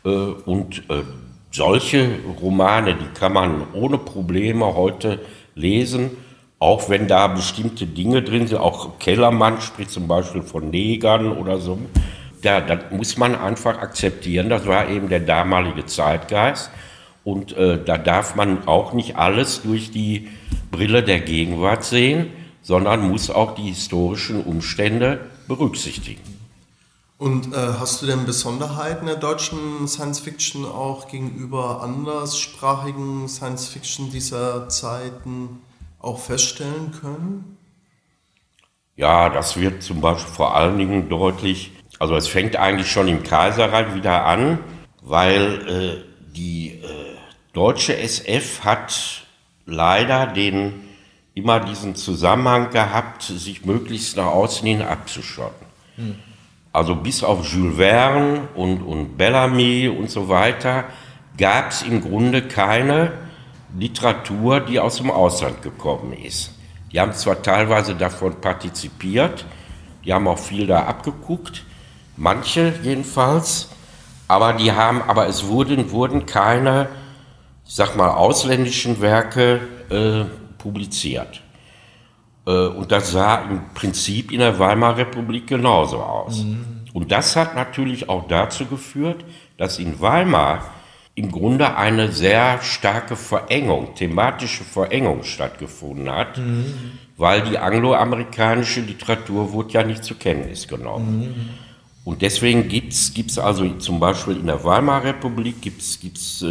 Äh, 0.03 0.09
und 0.09 0.83
äh, 0.89 1.03
solche 1.51 2.09
Romane, 2.41 2.95
die 2.95 3.19
kann 3.19 3.33
man 3.33 3.73
ohne 3.73 3.97
Probleme 3.97 4.75
heute 4.75 5.19
lesen, 5.55 6.11
auch 6.59 6.89
wenn 6.89 7.07
da 7.07 7.27
bestimmte 7.27 7.85
Dinge 7.85 8.21
drin 8.21 8.47
sind. 8.47 8.59
Auch 8.59 8.99
Kellermann 8.99 9.61
spricht 9.61 9.91
zum 9.91 10.07
Beispiel 10.07 10.41
von 10.41 10.69
Negern 10.69 11.31
oder 11.31 11.59
so. 11.59 11.77
Da, 12.41 12.61
da 12.61 12.79
muss 12.91 13.17
man 13.17 13.35
einfach 13.35 13.79
akzeptieren, 13.79 14.49
das 14.49 14.65
war 14.65 14.89
eben 14.89 15.09
der 15.09 15.21
damalige 15.21 15.85
Zeitgeist. 15.85 16.69
Und 17.23 17.51
äh, 17.57 17.83
da 17.83 17.97
darf 17.97 18.35
man 18.35 18.67
auch 18.67 18.93
nicht 18.93 19.17
alles 19.17 19.61
durch 19.63 19.91
die 19.91 20.29
Brille 20.71 21.03
der 21.03 21.19
Gegenwart 21.19 21.83
sehen, 21.83 22.31
sondern 22.61 23.09
muss 23.09 23.29
auch 23.29 23.55
die 23.55 23.69
historischen 23.69 24.43
Umstände 24.43 25.19
berücksichtigen. 25.47 26.21
Und 27.17 27.53
äh, 27.53 27.57
hast 27.79 28.01
du 28.01 28.05
denn 28.05 28.25
Besonderheiten 28.25 29.07
der 29.07 29.15
deutschen 29.15 29.87
Science 29.87 30.19
Fiction 30.19 30.65
auch 30.65 31.07
gegenüber 31.07 31.81
anderssprachigen 31.81 33.27
Science 33.27 33.67
Fiction 33.67 34.11
dieser 34.11 34.69
Zeiten 34.69 35.61
auch 35.99 36.19
feststellen 36.19 36.91
können? 36.91 37.57
Ja, 38.95 39.29
das 39.29 39.57
wird 39.57 39.81
zum 39.81 39.99
Beispiel 40.01 40.31
vor 40.33 40.55
allen 40.55 40.77
Dingen 40.77 41.09
deutlich, 41.09 41.71
also 41.99 42.15
es 42.15 42.27
fängt 42.27 42.55
eigentlich 42.55 42.91
schon 42.91 43.07
im 43.07 43.23
Kaiserreich 43.23 43.95
wieder 43.95 44.25
an, 44.25 44.59
weil 45.01 45.67
äh, 45.67 46.31
die 46.35 46.79
äh, 46.83 47.17
deutsche 47.53 47.97
SF 47.97 48.63
hat 48.63 49.23
leider 49.65 50.27
den, 50.27 50.73
immer 51.33 51.59
diesen 51.59 51.95
Zusammenhang 51.95 52.69
gehabt, 52.69 53.23
sich 53.23 53.65
möglichst 53.65 54.17
nach 54.17 54.27
außen 54.27 54.67
hin 54.67 54.81
abzuschotten. 54.81 55.67
Hm. 55.95 56.15
Also 56.71 56.95
bis 56.95 57.23
auf 57.23 57.47
Jules 57.51 57.77
Verne 57.77 58.49
und, 58.53 58.83
und 58.83 59.17
Bellamy 59.17 59.87
und 59.87 60.11
so 60.11 60.29
weiter 60.29 60.85
gab 61.37 61.71
es 61.71 61.81
im 61.81 62.01
Grunde 62.01 62.43
keine 62.43 63.13
Literatur, 63.77 64.59
die 64.59 64.79
aus 64.79 64.97
dem 64.97 65.09
Ausland 65.09 65.61
gekommen 65.61 66.13
ist. 66.13 66.53
Die 66.91 66.99
haben 66.99 67.13
zwar 67.13 67.41
teilweise 67.41 67.95
davon 67.95 68.39
partizipiert, 68.39 69.45
die 70.05 70.13
haben 70.13 70.27
auch 70.27 70.39
viel 70.39 70.67
da 70.67 70.83
abgeguckt, 70.83 71.63
manche 72.17 72.73
jedenfalls, 72.83 73.69
aber 74.27 74.53
die 74.53 74.71
haben, 74.71 75.01
aber 75.01 75.27
es 75.27 75.47
wurden, 75.47 75.91
wurden 75.91 76.25
keine, 76.25 76.89
ich 77.65 77.75
sag 77.75 77.95
mal, 77.95 78.09
ausländischen 78.09 78.99
Werke 78.99 79.61
äh, 79.89 80.25
publiziert. 80.57 81.41
Äh, 82.45 82.67
und 82.67 82.91
das 82.91 83.11
sah 83.11 83.37
im 83.49 83.73
Prinzip 83.73 84.31
in 84.31 84.39
der 84.39 84.59
Weimarer 84.59 84.97
Republik 84.97 85.47
genauso 85.47 85.97
aus. 85.97 86.43
Mhm. 86.43 86.65
Und 86.93 87.11
das 87.11 87.35
hat 87.35 87.55
natürlich 87.55 88.09
auch 88.09 88.27
dazu 88.27 88.65
geführt, 88.65 89.23
dass 89.57 89.79
in 89.79 90.01
Weimar 90.01 90.71
im 91.13 91.31
Grunde 91.31 91.75
eine 91.75 92.11
sehr 92.11 92.61
starke 92.61 93.15
Verengung, 93.15 93.95
thematische 93.95 94.63
Verengung 94.63 95.23
stattgefunden 95.23 96.11
hat, 96.11 96.37
mhm. 96.37 96.65
weil 97.17 97.41
die 97.41 97.57
angloamerikanische 97.57 98.81
Literatur 98.81 99.51
wurde 99.51 99.73
ja 99.73 99.83
nicht 99.83 100.03
zur 100.03 100.19
Kenntnis 100.19 100.67
genommen. 100.67 101.19
Mhm. 101.19 101.49
Und 102.07 102.21
deswegen 102.21 102.69
gibt 102.69 102.93
es 102.93 103.37
also 103.37 103.67
zum 103.79 103.99
Beispiel 103.99 104.37
in 104.37 104.45
der 104.45 104.63
Weimarer 104.63 105.03
Republik 105.03 105.61
gibt's, 105.61 105.99
gibt's, 105.99 106.41
äh, 106.41 106.45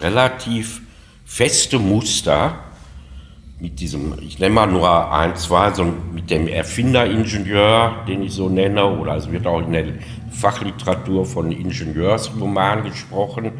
relativ 0.00 0.80
feste 1.26 1.78
Muster, 1.78 2.60
mit 3.60 3.78
diesem, 3.78 4.14
ich 4.22 4.38
nenne 4.38 4.54
mal 4.54 4.66
nur 4.66 5.12
ein, 5.12 5.36
zwei, 5.36 5.70
so 5.74 5.84
mit 5.84 6.30
dem 6.30 6.48
Erfinderingenieur, 6.48 8.06
den 8.08 8.22
ich 8.22 8.32
so 8.32 8.48
nenne, 8.48 8.86
oder 8.86 9.16
es 9.16 9.30
wird 9.30 9.46
auch 9.46 9.60
in 9.60 9.72
der 9.72 9.84
Fachliteratur 10.30 11.26
von 11.26 11.52
Ingenieursroman 11.52 12.82
gesprochen, 12.84 13.52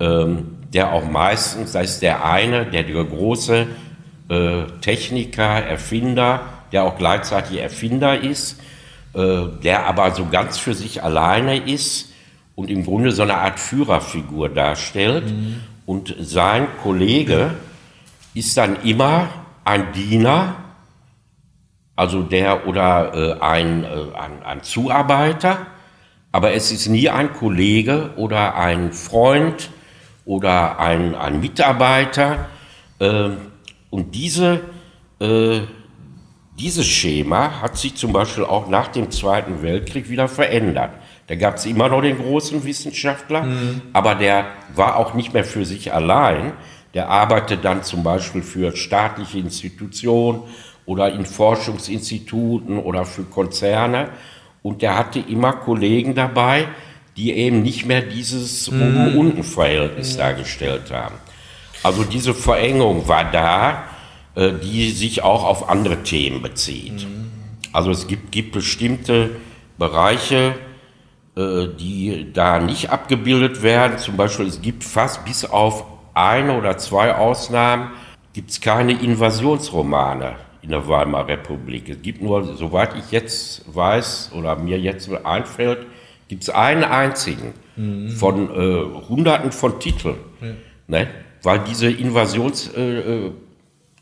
ähm, 0.00 0.56
der 0.72 0.94
auch 0.94 1.04
meistens, 1.04 1.72
das 1.72 1.90
ist 1.90 2.00
der 2.00 2.24
eine, 2.24 2.64
der 2.64 2.84
der 2.84 3.04
große 3.04 3.66
äh, 4.30 4.62
Techniker, 4.80 5.42
Erfinder, 5.42 6.40
der 6.72 6.84
auch 6.84 6.96
gleichzeitig 6.96 7.60
Erfinder 7.60 8.18
ist, 8.18 8.62
der 9.16 9.86
aber 9.86 10.10
so 10.10 10.26
ganz 10.26 10.58
für 10.58 10.74
sich 10.74 11.02
alleine 11.02 11.56
ist 11.56 12.12
und 12.54 12.68
im 12.68 12.84
Grunde 12.84 13.12
so 13.12 13.22
eine 13.22 13.36
Art 13.36 13.58
Führerfigur 13.58 14.50
darstellt. 14.50 15.30
Mhm. 15.30 15.60
Und 15.86 16.14
sein 16.20 16.66
Kollege, 16.82 17.54
ist 18.36 18.56
dann 18.58 18.82
immer 18.82 19.30
ein 19.64 19.92
Diener, 19.92 20.56
also 21.96 22.22
der 22.22 22.66
oder 22.68 23.14
äh, 23.14 23.40
ein, 23.40 23.82
äh, 23.82 23.88
ein, 24.14 24.42
ein, 24.44 24.62
Zuarbeiter, 24.62 25.66
aber 26.32 26.52
es 26.52 26.70
ist 26.70 26.86
nie 26.88 27.08
ein 27.08 27.32
Kollege 27.32 28.10
oder 28.16 28.56
ein 28.56 28.92
Freund 28.92 29.70
oder 30.26 30.78
ein, 30.78 31.14
ein 31.14 31.40
Mitarbeiter. 31.40 32.46
Äh, 32.98 33.30
und 33.88 34.14
diese, 34.14 34.60
äh, 35.18 35.60
dieses 36.58 36.86
Schema 36.86 37.60
hat 37.60 37.76
sich 37.76 37.94
zum 37.96 38.12
Beispiel 38.12 38.44
auch 38.44 38.68
nach 38.68 38.88
dem 38.88 39.10
Zweiten 39.10 39.62
Weltkrieg 39.62 40.08
wieder 40.08 40.28
verändert. 40.28 40.90
Da 41.26 41.34
gab 41.34 41.56
es 41.56 41.66
immer 41.66 41.88
noch 41.88 42.02
den 42.02 42.18
großen 42.18 42.64
Wissenschaftler, 42.64 43.42
mhm. 43.42 43.82
aber 43.92 44.14
der 44.14 44.46
war 44.74 44.96
auch 44.96 45.14
nicht 45.14 45.34
mehr 45.34 45.44
für 45.44 45.64
sich 45.64 45.92
allein, 45.92 46.52
der 46.94 47.10
arbeitet 47.10 47.64
dann 47.64 47.82
zum 47.82 48.02
Beispiel 48.02 48.42
für 48.42 48.74
staatliche 48.74 49.38
Institutionen 49.38 50.44
oder 50.86 51.12
in 51.12 51.26
Forschungsinstituten 51.26 52.78
oder 52.78 53.04
für 53.04 53.24
Konzerne. 53.24 54.08
Und 54.62 54.82
der 54.82 54.96
hatte 54.96 55.18
immer 55.18 55.52
Kollegen 55.52 56.14
dabei, 56.14 56.68
die 57.16 57.32
eben 57.32 57.62
nicht 57.62 57.84
mehr 57.84 58.00
dieses 58.00 58.70
mhm. 58.70 58.80
Oben-Unten-Verhältnis 58.80 60.14
mhm. 60.14 60.18
dargestellt 60.18 60.90
haben. 60.90 61.16
Also 61.82 62.02
diese 62.04 62.34
Verengung 62.34 63.06
war 63.08 63.30
da, 63.30 63.84
äh, 64.36 64.52
die 64.52 64.90
sich 64.90 65.22
auch 65.22 65.44
auf 65.44 65.70
andere 65.70 66.02
Themen 66.02 66.42
bezieht. 66.42 67.08
Mhm. 67.08 67.30
Also 67.72 67.90
es 67.90 68.06
gibt, 68.06 68.32
gibt 68.32 68.52
bestimmte 68.52 69.30
Bereiche, 69.78 70.54
äh, 71.36 71.68
die 71.78 72.26
da 72.34 72.58
nicht 72.58 72.90
abgebildet 72.90 73.62
werden. 73.62 73.96
Zum 73.96 74.18
Beispiel, 74.18 74.46
es 74.46 74.60
gibt 74.60 74.84
fast 74.84 75.24
bis 75.24 75.46
auf 75.46 75.84
eine 76.12 76.58
oder 76.58 76.76
zwei 76.76 77.14
Ausnahmen, 77.14 77.92
gibt 78.34 78.50
es 78.50 78.60
keine 78.60 78.92
Invasionsromane 78.92 80.34
in 80.60 80.68
der 80.68 80.86
Weimarer 80.86 81.28
Republik. 81.28 81.88
Es 81.88 82.02
gibt 82.02 82.20
nur, 82.20 82.56
soweit 82.56 82.94
ich 82.94 83.10
jetzt 83.12 83.64
weiß 83.74 84.32
oder 84.34 84.56
mir 84.56 84.78
jetzt 84.78 85.10
einfällt, 85.24 85.86
gibt 86.28 86.42
es 86.42 86.50
einen 86.50 86.84
einzigen 86.84 87.54
mhm. 87.76 88.10
von 88.10 88.50
äh, 88.50 89.08
Hunderten 89.08 89.50
von 89.50 89.80
Titeln. 89.80 90.16
Ja. 90.42 90.48
Ne? 90.88 91.08
Weil 91.42 91.60
diese 91.60 91.90
Invasionsthematik, 91.90 93.45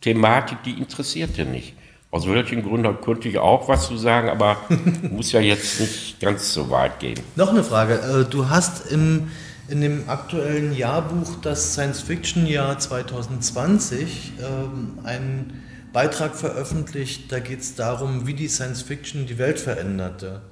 äh, 0.07 0.43
die 0.65 0.73
interessierte 0.73 1.45
nicht. 1.45 1.75
Aus 2.11 2.29
welchen 2.29 2.63
Gründen 2.63 3.01
könnte 3.01 3.29
ich 3.29 3.39
auch 3.39 3.69
was 3.69 3.89
zu 3.89 3.97
sagen, 3.97 4.29
aber 4.29 4.57
muss 5.11 5.33
ja 5.33 5.41
jetzt 5.41 5.81
nicht 5.81 6.21
ganz 6.21 6.53
so 6.53 6.71
weit 6.71 7.01
gehen. 7.01 7.19
Noch 7.35 7.51
eine 7.51 7.65
Frage. 7.65 7.95
Äh, 7.95 8.31
du 8.31 8.49
hast 8.49 8.91
im, 8.93 9.31
in 9.69 9.81
dem 9.81 10.09
aktuellen 10.09 10.77
Jahrbuch, 10.77 11.41
das 11.43 11.73
Science-Fiction-Jahr 11.73 12.79
2020, 12.79 14.35
ähm, 14.41 14.99
einen 15.03 15.65
Beitrag 15.93 16.37
veröffentlicht. 16.37 17.33
Da 17.33 17.41
geht 17.41 17.61
es 17.61 17.75
darum, 17.75 18.27
wie 18.27 18.35
die 18.35 18.49
Science-Fiction 18.49 19.27
die 19.27 19.39
Welt 19.39 19.59
veränderte. 19.59 20.43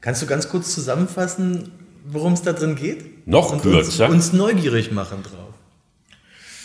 Kannst 0.00 0.20
du 0.20 0.26
ganz 0.26 0.48
kurz 0.48 0.74
zusammenfassen, 0.74 1.70
worum 2.04 2.32
es 2.32 2.42
da 2.42 2.52
drin 2.52 2.74
geht? 2.74 3.26
Noch 3.26 3.52
Und 3.52 3.62
kürzer. 3.62 4.06
Uns, 4.08 4.30
uns 4.30 4.32
neugierig 4.32 4.92
machen 4.92 5.22
drauf. 5.22 5.53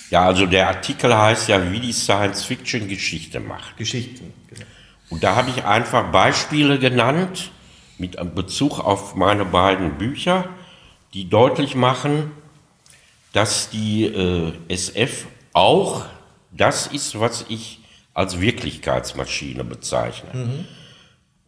Ja, 0.09 0.25
also 0.25 0.45
der 0.45 0.67
Artikel 0.67 1.15
heißt 1.15 1.49
ja, 1.49 1.71
wie 1.71 1.79
die 1.79 1.93
Science 1.93 2.43
Fiction 2.43 2.87
Geschichte 2.87 3.39
macht. 3.39 3.77
Geschichten, 3.77 4.33
genau. 4.47 4.65
Und 5.09 5.23
da 5.23 5.35
habe 5.35 5.49
ich 5.49 5.63
einfach 5.63 6.11
Beispiele 6.11 6.79
genannt 6.79 7.51
mit 7.97 8.17
Bezug 8.35 8.79
auf 8.79 9.15
meine 9.15 9.45
beiden 9.45 9.97
Bücher, 9.97 10.45
die 11.13 11.29
deutlich 11.29 11.75
machen, 11.75 12.31
dass 13.33 13.69
die 13.69 14.05
äh, 14.05 14.53
SF 14.67 15.27
auch 15.53 16.05
das 16.51 16.87
ist, 16.87 17.19
was 17.19 17.45
ich 17.49 17.79
als 18.13 18.39
Wirklichkeitsmaschine 18.39 19.63
bezeichne. 19.63 20.29
Mhm. 20.33 20.67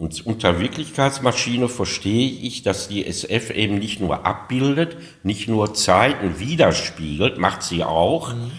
Und 0.01 0.25
unter 0.25 0.59
Wirklichkeitsmaschine 0.59 1.69
verstehe 1.69 2.31
ich, 2.31 2.63
dass 2.63 2.87
die 2.87 3.05
SF 3.05 3.51
eben 3.51 3.77
nicht 3.77 3.99
nur 3.99 4.25
abbildet, 4.25 4.97
nicht 5.21 5.47
nur 5.47 5.75
Zeiten 5.75 6.39
widerspiegelt, 6.39 7.37
macht 7.37 7.61
sie 7.61 7.83
auch, 7.83 8.33
mhm. 8.33 8.49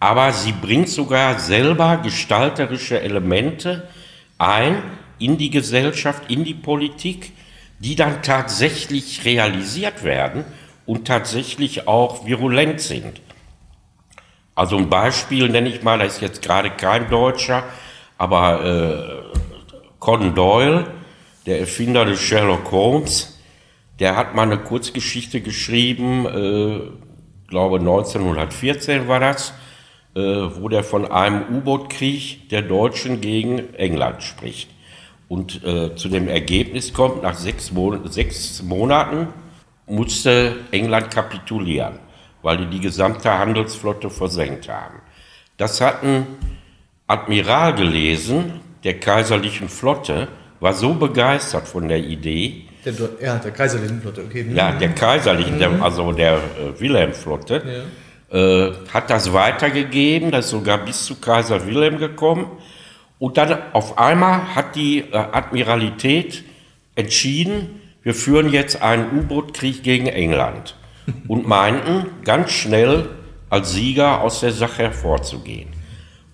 aber 0.00 0.32
sie 0.32 0.52
bringt 0.52 0.88
sogar 0.88 1.40
selber 1.40 1.98
gestalterische 1.98 3.02
Elemente 3.02 3.86
ein 4.38 4.82
in 5.18 5.36
die 5.36 5.50
Gesellschaft, 5.50 6.30
in 6.30 6.44
die 6.44 6.54
Politik, 6.54 7.32
die 7.80 7.94
dann 7.94 8.22
tatsächlich 8.22 9.26
realisiert 9.26 10.04
werden 10.04 10.46
und 10.86 11.06
tatsächlich 11.06 11.86
auch 11.86 12.24
virulent 12.24 12.80
sind. 12.80 13.20
Also 14.54 14.78
ein 14.78 14.88
Beispiel 14.88 15.50
nenne 15.50 15.68
ich 15.68 15.82
mal, 15.82 15.98
da 15.98 16.06
ist 16.06 16.22
jetzt 16.22 16.40
gerade 16.40 16.70
kein 16.70 17.10
Deutscher, 17.10 17.64
aber 18.16 18.64
äh, 18.64 19.38
Conan 19.98 20.34
Doyle, 20.34 20.86
der 21.46 21.60
Erfinder 21.60 22.04
des 22.04 22.20
Sherlock 22.20 22.70
Holmes, 22.70 23.38
der 23.98 24.16
hat 24.16 24.34
mal 24.34 24.42
eine 24.42 24.58
Kurzgeschichte 24.58 25.40
geschrieben, 25.40 26.26
äh, 26.26 26.80
glaube 27.48 27.78
1914 27.78 29.08
war 29.08 29.20
das, 29.20 29.52
äh, 30.14 30.20
wo 30.20 30.68
der 30.68 30.84
von 30.84 31.10
einem 31.10 31.56
U-Boot-Krieg 31.56 32.48
der 32.50 32.62
Deutschen 32.62 33.20
gegen 33.20 33.74
England 33.74 34.22
spricht. 34.22 34.70
Und 35.28 35.62
äh, 35.64 35.94
zu 35.94 36.08
dem 36.08 36.28
Ergebnis 36.28 36.94
kommt, 36.94 37.22
nach 37.22 37.34
sechs, 37.34 37.72
Mon 37.72 38.08
sechs 38.08 38.62
Monaten 38.62 39.28
musste 39.86 40.56
England 40.70 41.10
kapitulieren, 41.10 41.98
weil 42.42 42.58
die 42.58 42.66
die 42.66 42.80
gesamte 42.80 43.36
Handelsflotte 43.36 44.10
versenkt 44.10 44.68
haben. 44.68 45.00
Das 45.56 45.80
hat 45.80 46.02
ein 46.02 46.26
Admiral 47.06 47.74
gelesen, 47.74 48.60
der 48.84 49.00
kaiserlichen 49.00 49.68
Flotte 49.68 50.28
war 50.60 50.72
so 50.72 50.94
begeistert 50.94 51.68
von 51.68 51.88
der 51.88 51.98
Idee. 51.98 52.64
Der, 52.84 52.94
ja, 53.20 53.36
der 53.36 53.50
kaiserlichen 53.50 54.00
Flotte, 54.00 54.22
okay. 54.22 54.46
Ja, 54.54 54.72
der 54.72 54.90
kaiserlichen, 54.90 55.56
mhm. 55.56 55.58
der, 55.58 55.82
also 55.82 56.12
der 56.12 56.34
äh, 56.34 56.80
Wilhelm-Flotte, 56.80 57.84
ja. 58.32 58.38
äh, 58.38 58.72
hat 58.92 59.10
das 59.10 59.32
weitergegeben, 59.32 60.30
das 60.30 60.46
ist 60.46 60.50
sogar 60.52 60.78
bis 60.78 61.04
zu 61.04 61.16
Kaiser 61.16 61.66
Wilhelm 61.66 61.98
gekommen. 61.98 62.46
Und 63.18 63.36
dann 63.36 63.58
auf 63.72 63.98
einmal 63.98 64.54
hat 64.54 64.76
die 64.76 65.00
äh, 65.00 65.16
Admiralität 65.16 66.44
entschieden, 66.94 67.80
wir 68.02 68.14
führen 68.14 68.50
jetzt 68.52 68.80
einen 68.80 69.18
U-Boot-Krieg 69.18 69.82
gegen 69.82 70.06
England 70.06 70.76
und 71.28 71.46
meinten 71.46 72.06
ganz 72.24 72.52
schnell 72.52 73.08
als 73.50 73.72
Sieger 73.72 74.20
aus 74.20 74.40
der 74.40 74.52
Sache 74.52 74.84
hervorzugehen. 74.84 75.70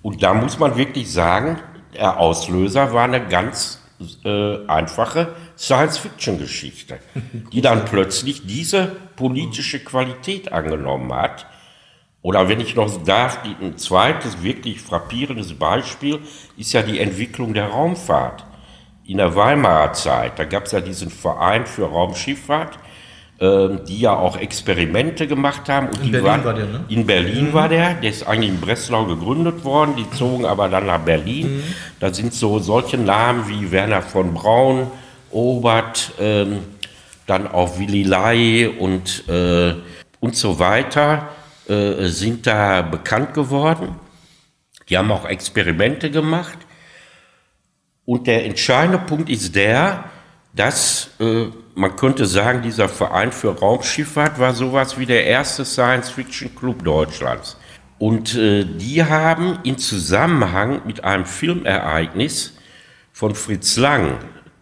Und 0.02 0.22
da 0.22 0.34
muss 0.34 0.58
man 0.58 0.76
wirklich 0.76 1.10
sagen, 1.10 1.58
der 1.94 2.18
Auslöser 2.18 2.92
war 2.92 3.04
eine 3.04 3.26
ganz 3.26 3.80
äh, 4.24 4.66
einfache 4.66 5.34
Science-Fiction-Geschichte, 5.56 6.98
die 7.52 7.60
dann 7.60 7.84
plötzlich 7.84 8.46
diese 8.46 8.92
politische 9.16 9.80
Qualität 9.80 10.52
angenommen 10.52 11.12
hat. 11.12 11.46
Oder 12.22 12.48
wenn 12.48 12.60
ich 12.60 12.74
noch 12.74 13.04
darf, 13.04 13.40
ein 13.44 13.76
zweites 13.76 14.42
wirklich 14.42 14.80
frappierendes 14.80 15.54
Beispiel 15.54 16.20
ist 16.56 16.72
ja 16.72 16.82
die 16.82 16.98
Entwicklung 16.98 17.54
der 17.54 17.68
Raumfahrt. 17.68 18.44
In 19.06 19.18
der 19.18 19.36
Weimarer 19.36 19.92
Zeit, 19.92 20.38
da 20.38 20.44
gab 20.44 20.64
es 20.64 20.72
ja 20.72 20.80
diesen 20.80 21.10
Verein 21.10 21.66
für 21.66 21.84
Raumschifffahrt, 21.84 22.78
die 23.40 23.98
ja 23.98 24.14
auch 24.14 24.36
Experimente 24.36 25.26
gemacht 25.26 25.68
haben. 25.68 25.88
in 26.00 26.12
Berlin 26.12 26.24
waren, 26.24 26.44
war 26.44 26.54
der, 26.54 26.66
ne? 26.66 26.84
In 26.88 27.04
Berlin 27.04 27.48
mhm. 27.48 27.52
war 27.52 27.68
der, 27.68 27.94
der 27.94 28.10
ist 28.10 28.26
eigentlich 28.26 28.50
in 28.50 28.60
Breslau 28.60 29.06
gegründet 29.06 29.64
worden, 29.64 29.96
die 29.96 30.08
zogen 30.16 30.46
aber 30.46 30.68
dann 30.68 30.86
nach 30.86 31.00
Berlin. 31.00 31.56
Mhm. 31.56 31.62
Da 31.98 32.14
sind 32.14 32.32
so 32.32 32.60
solche 32.60 32.96
Namen 32.96 33.48
wie 33.48 33.72
Werner 33.72 34.02
von 34.02 34.32
Braun, 34.34 34.86
Obert, 35.32 36.12
ähm, 36.20 36.60
dann 37.26 37.48
auch 37.48 37.78
Willi 37.78 38.04
Lai 38.04 38.68
und, 38.68 39.28
äh, 39.28 39.74
und 40.20 40.36
so 40.36 40.58
weiter 40.58 41.28
äh, 41.68 42.06
sind 42.06 42.46
da 42.46 42.82
bekannt 42.82 43.34
geworden. 43.34 43.96
Die 44.88 44.98
haben 44.98 45.10
auch 45.10 45.24
Experimente 45.24 46.10
gemacht. 46.10 46.58
Und 48.04 48.26
der 48.26 48.44
entscheidende 48.44 48.98
Punkt 48.98 49.30
ist 49.30 49.56
der, 49.56 50.04
dass 50.54 51.10
äh, 51.18 51.46
man 51.74 51.96
könnte 51.96 52.26
sagen, 52.26 52.62
dieser 52.62 52.88
Verein 52.88 53.32
für 53.32 53.58
Raumschifffahrt 53.58 54.38
war 54.38 54.54
sowas 54.54 54.98
wie 54.98 55.06
der 55.06 55.26
erste 55.26 55.64
Science-Fiction-Club 55.64 56.84
Deutschlands. 56.84 57.56
Und 57.98 58.34
äh, 58.34 58.64
die 58.64 59.02
haben 59.02 59.58
in 59.64 59.78
Zusammenhang 59.78 60.82
mit 60.86 61.02
einem 61.02 61.24
Filmereignis 61.24 62.56
von 63.12 63.34
Fritz 63.34 63.76
Lang, 63.76 64.18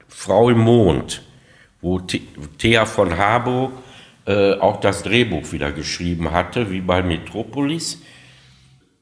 Frau 0.09 0.51
im 0.51 0.61
Mond, 0.61 1.23
wo 1.81 1.99
Thea 1.99 2.87
von 2.87 3.17
Harburg 3.17 3.73
äh, 4.27 4.55
auch 4.55 4.81
das 4.81 5.03
Drehbuch 5.03 5.53
wieder 5.53 5.73
geschrieben 5.73 6.31
hatte, 6.31 6.71
wie 6.71 6.81
bei 6.81 7.03
Metropolis. 7.03 8.01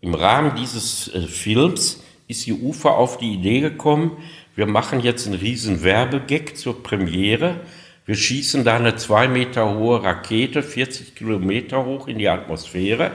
Im 0.01 0.15
Rahmen 0.15 0.57
dieses 0.57 1.09
äh, 1.15 1.23
Films 1.23 2.03
ist 2.27 2.47
die 2.47 2.55
UFA 2.55 2.91
auf 2.91 3.19
die 3.19 3.35
Idee 3.35 3.61
gekommen, 3.61 4.17
wir 4.61 4.67
machen 4.67 5.01
jetzt 5.01 5.27
einen 5.27 5.41
riesen 5.41 5.83
Werbegag 5.85 6.55
zur 6.55 6.83
Premiere. 6.83 7.61
Wir 8.05 8.15
schießen 8.15 8.63
da 8.63 8.77
eine 8.77 8.95
zwei 8.97 9.27
Meter 9.27 9.75
hohe 9.75 10.03
Rakete, 10.03 10.63
40 10.63 11.15
Kilometer 11.15 11.87
hoch 11.87 12.09
in 12.09 12.19
die 12.19 12.29
Atmosphäre 12.29 13.13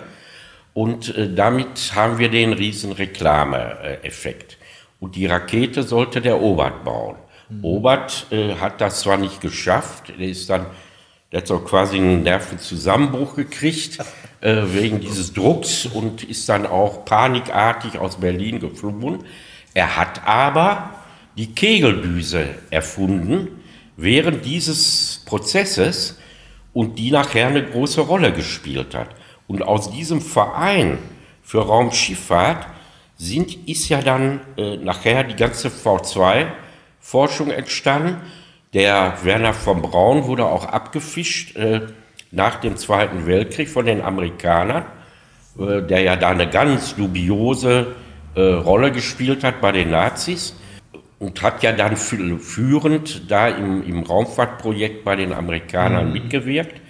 und 0.74 1.16
äh, 1.16 1.32
damit 1.32 1.92
haben 1.94 2.18
wir 2.18 2.30
den 2.30 2.52
riesen 2.52 2.94
Reklameeffekt. 2.94 4.58
Und 5.00 5.16
die 5.16 5.28
Rakete 5.28 5.84
sollte 5.84 6.20
der 6.20 6.42
Obert 6.42 6.84
bauen. 6.84 7.18
Mhm. 7.50 7.64
Obert 7.64 8.26
äh, 8.32 8.56
hat 8.56 8.82
das 8.82 9.02
zwar 9.02 9.18
nicht 9.18 9.40
geschafft, 9.40 10.14
der 10.18 10.28
ist 10.28 10.50
dann, 10.50 10.66
der 11.32 11.42
hat 11.42 11.48
so 11.48 11.60
quasi 11.60 11.98
einen 11.98 12.24
Nervenzusammenbruch 12.24 13.36
gekriegt 13.36 14.00
äh, 14.42 14.64
wegen 14.70 15.00
dieses 15.00 15.32
Drucks 15.32 15.86
und 15.86 16.24
ist 16.24 16.50
dann 16.50 16.66
auch 16.66 17.06
panikartig 17.06 18.00
aus 18.00 18.16
Berlin 18.16 18.60
geflogen. 18.60 19.26
Er 19.76 19.96
hat 19.96 20.26
aber 20.26 21.05
die 21.38 21.54
Kegeldüse 21.54 22.46
erfunden 22.70 23.62
während 23.98 24.46
dieses 24.46 25.24
Prozesses 25.26 26.18
und 26.74 27.00
die 27.00 27.12
nachher 27.12 27.48
eine 27.48 27.64
große 27.64 28.02
Rolle 28.02 28.34
gespielt 28.34 28.94
hat. 28.94 29.10
Und 29.48 29.64
aus 29.64 29.92
diesem 29.92 30.22
Verein 30.22 30.98
für 31.44 31.66
Raumschifffahrt 31.66 32.68
sind, 33.18 33.68
ist 33.68 33.88
ja 33.90 34.02
dann 34.02 34.42
äh, 34.58 34.78
nachher 34.78 35.24
die 35.24 35.36
ganze 35.36 35.70
V2-Forschung 35.70 37.52
entstanden. 37.52 38.18
Der 38.74 39.18
Werner 39.24 39.54
von 39.54 39.82
Braun 39.82 40.26
wurde 40.26 40.46
auch 40.46 40.66
abgefischt 40.66 41.56
äh, 41.56 41.82
nach 42.32 42.60
dem 42.60 42.76
Zweiten 42.76 43.26
Weltkrieg 43.26 43.70
von 43.70 43.86
den 43.86 44.02
Amerikanern, 44.02 44.84
äh, 45.58 45.82
der 45.82 46.02
ja 46.02 46.16
da 46.18 46.30
eine 46.30 46.50
ganz 46.50 46.96
dubiose 46.96 47.96
äh, 48.36 48.42
Rolle 48.42 48.92
gespielt 48.92 49.44
hat 49.46 49.62
bei 49.62 49.72
den 49.72 49.92
Nazis. 49.92 50.56
Und 51.20 51.42
hat 51.42 51.64
ja 51.64 51.72
dann 51.72 51.96
führend 51.98 53.32
da 53.32 53.48
im, 53.48 53.84
im 53.84 54.04
Raumfahrtprojekt 54.04 55.04
bei 55.04 55.16
den 55.16 55.34
Amerikanern 55.34 56.08
mhm. 56.08 56.14
mitgewirkt. 56.14 56.82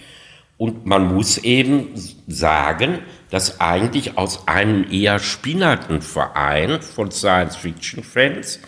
Und 0.58 0.86
man 0.86 1.14
muss 1.14 1.38
eben 1.38 1.88
sagen, 2.26 3.00
dass 3.30 3.60
eigentlich 3.60 4.16
aus 4.16 4.48
einem 4.48 4.86
eher 4.90 5.18
spinnerten 5.18 6.00
Verein 6.00 6.80
von 6.80 7.10
Science-Fiction-Fans, 7.10 8.60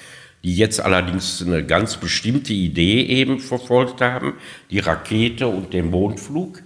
die 0.45 0.55
jetzt 0.55 0.81
allerdings 0.81 1.43
eine 1.45 1.65
ganz 1.65 1.97
bestimmte 1.97 2.53
Idee 2.53 3.03
eben 3.03 3.41
verfolgt 3.41 4.01
haben, 4.03 4.35
die 4.71 4.81
Rakete 4.81 5.49
und 5.49 5.73
den 5.73 5.91
Mondflug, 5.91 6.63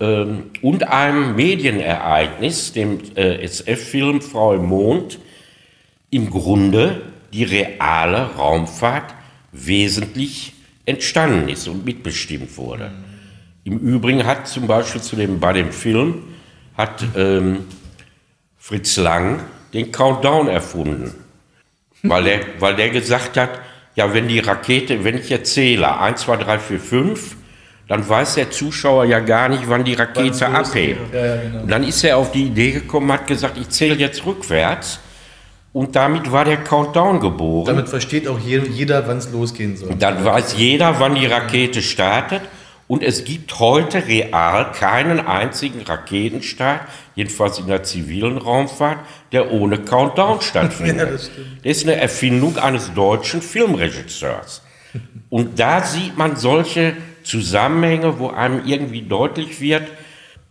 ähm, 0.00 0.50
und 0.62 0.88
einem 0.88 1.36
Medienereignis, 1.36 2.72
dem 2.72 3.00
äh, 3.16 3.42
SF-Film 3.42 4.20
Frau 4.20 4.54
im 4.54 4.66
Mond, 4.66 5.18
im 6.10 6.30
Grunde 6.30 7.02
die 7.32 7.44
reale 7.44 8.34
Raumfahrt 8.34 9.14
wesentlich 9.52 10.54
entstanden 10.86 11.48
ist 11.48 11.68
und 11.68 11.84
mitbestimmt 11.84 12.56
wurde. 12.56 12.90
Im 13.64 13.78
Übrigen 13.78 14.24
hat 14.24 14.48
zum 14.48 14.66
Beispiel 14.66 15.02
zu 15.02 15.16
dem, 15.16 15.40
bei 15.40 15.52
dem 15.52 15.72
Film 15.72 16.22
hat 16.76 17.04
ähm, 17.16 17.66
Fritz 18.56 18.96
Lang 18.96 19.40
den 19.74 19.92
Countdown 19.92 20.48
erfunden, 20.48 21.12
weil 22.02 22.24
der, 22.24 22.40
weil 22.58 22.76
der 22.76 22.88
gesagt 22.90 23.36
hat, 23.36 23.50
ja, 23.94 24.14
wenn 24.14 24.28
die 24.28 24.38
Rakete, 24.38 25.02
wenn 25.04 25.18
ich 25.18 25.30
erzähle, 25.30 25.98
1, 25.98 26.20
2, 26.22 26.36
3, 26.36 26.58
4, 26.58 26.80
5, 26.80 27.36
dann 27.88 28.08
weiß 28.08 28.36
der 28.36 28.50
Zuschauer 28.50 29.06
ja 29.06 29.18
gar 29.18 29.48
nicht, 29.48 29.68
wann 29.68 29.82
die 29.82 29.94
Rakete 29.94 30.46
abhebt. 30.46 31.12
Ja, 31.12 31.26
ja, 31.26 31.42
genau. 31.42 31.66
Dann 31.66 31.82
ist 31.82 32.04
er 32.04 32.18
auf 32.18 32.30
die 32.30 32.44
Idee 32.44 32.70
gekommen, 32.70 33.10
hat 33.10 33.26
gesagt, 33.26 33.58
ich 33.58 33.68
zähle 33.70 33.96
jetzt 33.96 34.24
rückwärts 34.24 35.00
und 35.72 35.94
damit 35.96 36.32
war 36.32 36.44
der 36.44 36.58
Countdown 36.58 37.20
geboren. 37.20 37.66
Damit 37.66 37.88
versteht 37.88 38.26
auch 38.26 38.38
jeder, 38.38 39.06
wann 39.06 39.18
es 39.18 39.30
losgehen 39.30 39.76
soll. 39.76 39.94
Dann 39.96 40.24
weiß 40.24 40.56
jeder, 40.56 40.98
wann 40.98 41.14
die 41.14 41.26
Rakete 41.26 41.82
startet. 41.82 42.42
Und 42.86 43.02
es 43.02 43.24
gibt 43.24 43.58
heute 43.58 44.06
real 44.06 44.72
keinen 44.72 45.20
einzigen 45.20 45.82
Raketenstart, 45.82 46.80
jedenfalls 47.14 47.58
in 47.58 47.66
der 47.66 47.82
zivilen 47.82 48.38
Raumfahrt, 48.38 49.00
der 49.30 49.52
ohne 49.52 49.76
Countdown 49.78 50.40
stattfindet. 50.40 51.06
ja, 51.06 51.12
das, 51.12 51.30
das 51.62 51.76
ist 51.76 51.82
eine 51.86 51.96
Erfindung 51.96 52.56
eines 52.56 52.94
deutschen 52.94 53.42
Filmregisseurs. 53.42 54.62
Und 55.28 55.58
da 55.60 55.82
sieht 55.82 56.16
man 56.16 56.36
solche 56.36 56.94
Zusammenhänge, 57.24 58.18
wo 58.18 58.28
einem 58.30 58.64
irgendwie 58.64 59.02
deutlich 59.02 59.60
wird, 59.60 59.82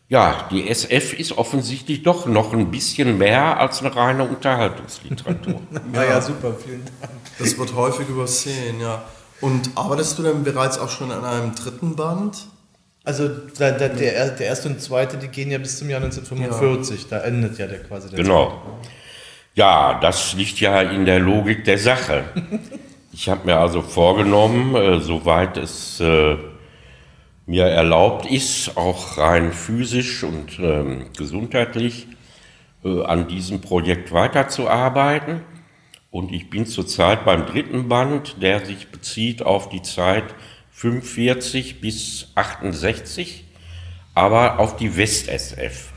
ja, 0.09 0.47
die 0.51 0.69
SF 0.69 1.13
ist 1.13 1.37
offensichtlich 1.37 2.03
doch 2.03 2.25
noch 2.25 2.53
ein 2.53 2.71
bisschen 2.71 3.17
mehr 3.17 3.59
als 3.59 3.81
eine 3.81 3.93
reine 3.95 4.23
Unterhaltungsliteratur. 4.23 5.61
ja, 5.93 6.03
ja, 6.03 6.21
super, 6.21 6.53
vielen 6.53 6.85
Dank. 7.01 7.11
Das 7.39 7.57
wird 7.57 7.75
häufig 7.75 8.07
übersehen, 8.07 8.79
ja. 8.79 9.03
Und 9.41 9.71
arbeitest 9.75 10.17
du 10.17 10.23
denn 10.23 10.43
bereits 10.43 10.79
auch 10.79 10.89
schon 10.89 11.11
an 11.11 11.25
einem 11.25 11.53
dritten 11.55 11.95
Band? 11.95 12.47
Also 13.03 13.27
der, 13.27 13.73
der, 13.73 13.89
der, 13.89 14.39
erste 14.39 14.69
und 14.69 14.81
zweite, 14.81 15.17
die 15.17 15.27
gehen 15.27 15.51
ja 15.51 15.57
bis 15.57 15.77
zum 15.77 15.89
Jahr 15.89 16.01
1945, 16.01 17.03
ja. 17.03 17.07
da 17.09 17.23
endet 17.23 17.57
ja 17.57 17.67
der 17.67 17.83
quasi 17.83 18.09
der 18.09 18.21
Genau. 18.21 18.47
Zweite. 18.47 18.89
Ja, 19.55 19.99
das 20.01 20.33
liegt 20.33 20.59
ja 20.59 20.81
in 20.81 21.05
der 21.05 21.19
Logik 21.19 21.65
der 21.65 21.77
Sache. 21.77 22.23
Ich 23.19 23.27
habe 23.29 23.47
mir 23.47 23.57
also 23.57 23.81
vorgenommen, 23.81 24.75
äh, 24.75 24.99
soweit 24.99 25.57
es 25.57 25.99
äh, 25.99 26.37
mir 27.47 27.65
erlaubt 27.65 28.29
ist, 28.29 28.75
auch 28.75 29.17
rein 29.17 29.53
physisch 29.53 30.23
und 30.23 30.59
ähm, 30.59 31.05
gesundheitlich 31.17 32.07
äh, 32.83 33.03
an 33.03 33.27
diesem 33.27 33.61
Projekt 33.61 34.11
weiterzuarbeiten. 34.11 35.41
Und 36.11 36.33
ich 36.33 36.49
bin 36.49 36.65
zurzeit 36.65 37.25
beim 37.25 37.45
dritten 37.45 37.87
Band, 37.87 38.41
der 38.41 38.65
sich 38.65 38.89
bezieht 38.89 39.43
auf 39.43 39.69
die 39.69 39.81
Zeit 39.81 40.25
45 40.71 41.79
bis 41.79 42.31
68, 42.35 43.45
aber 44.13 44.59
auf 44.59 44.75
die 44.75 44.97
West-SF. 44.97 45.93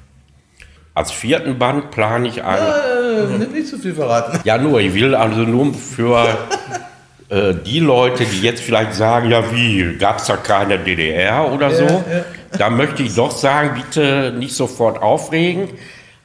Als 0.95 1.11
vierten 1.11 1.59
Band 1.59 1.91
plane 1.91 2.29
ich 2.29 2.45
einen. 2.45 3.43
Äh, 3.43 3.47
nicht 3.47 3.69
zu 3.69 3.79
viel 3.79 3.95
verraten. 3.95 4.41
Ja, 4.45 4.57
nur, 4.59 4.81
ich 4.81 4.95
will 4.95 5.15
also 5.15 5.41
nur 5.41 5.75
für 5.75 6.49
äh, 7.31 7.55
die 7.55 7.79
Leute, 7.79 8.25
die 8.25 8.41
jetzt 8.41 8.61
vielleicht 8.61 8.95
sagen, 8.95 9.31
ja 9.31 9.53
wie, 9.53 9.97
gab 9.99 10.19
es 10.19 10.27
da 10.27 10.37
keine 10.37 10.79
DDR 10.79 11.53
oder 11.53 11.71
so, 11.71 11.85
ja, 11.85 11.91
ja. 11.91 12.25
da 12.59 12.71
möchte 12.71 13.05
ich 13.05 13.15
doch 13.15 13.31
sagen, 13.31 13.81
bitte 13.81 14.35
nicht 14.37 14.55
sofort 14.55 15.01
aufregen. 15.01 15.69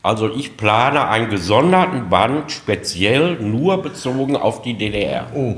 Also 0.02 0.30
ich 0.36 0.58
plane 0.58 1.08
einen 1.08 1.30
gesonderten 1.30 2.10
Band 2.10 2.52
speziell 2.52 3.36
nur 3.40 3.82
bezogen 3.82 4.36
auf 4.36 4.62
die 4.62 4.76
DDR. 4.76 5.28
Oh. 5.36 5.56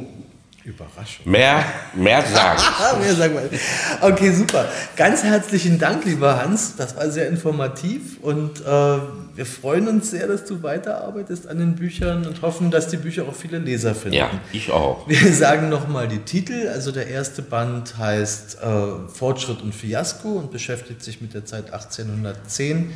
Überraschung. 0.67 1.31
Mehr, 1.31 1.63
mehr 1.95 2.21
sagen. 2.25 2.61
mehr 2.99 3.15
sagen 3.15 3.35
wir. 3.35 3.59
Okay, 4.01 4.33
super. 4.33 4.67
Ganz 4.97 5.23
herzlichen 5.23 5.79
Dank, 5.79 6.03
lieber 6.03 6.43
Hans. 6.43 6.75
Das 6.75 6.97
war 6.97 7.09
sehr 7.09 7.29
informativ 7.29 8.19
und 8.21 8.59
äh, 8.59 8.63
wir 8.65 9.45
freuen 9.45 9.87
uns 9.87 10.11
sehr, 10.11 10.27
dass 10.27 10.43
du 10.43 10.63
weiterarbeitest 10.63 11.47
an 11.47 11.59
den 11.59 11.75
Büchern 11.75 12.25
und 12.25 12.41
hoffen, 12.41 12.69
dass 12.69 12.89
die 12.89 12.97
Bücher 12.97 13.23
auch 13.29 13.33
viele 13.33 13.59
Leser 13.59 13.95
finden. 13.95 14.17
Ja, 14.17 14.29
ich 14.51 14.69
auch. 14.69 15.07
Wir 15.07 15.33
sagen 15.33 15.69
nochmal 15.69 16.09
die 16.09 16.19
Titel. 16.19 16.67
Also 16.67 16.91
der 16.91 17.07
erste 17.07 17.43
Band 17.43 17.97
heißt 17.97 18.57
äh, 18.61 19.09
Fortschritt 19.13 19.61
und 19.61 19.73
Fiasko 19.73 20.27
und 20.33 20.51
beschäftigt 20.51 21.01
sich 21.01 21.21
mit 21.21 21.33
der 21.33 21.45
Zeit 21.45 21.71
1810 21.71 22.91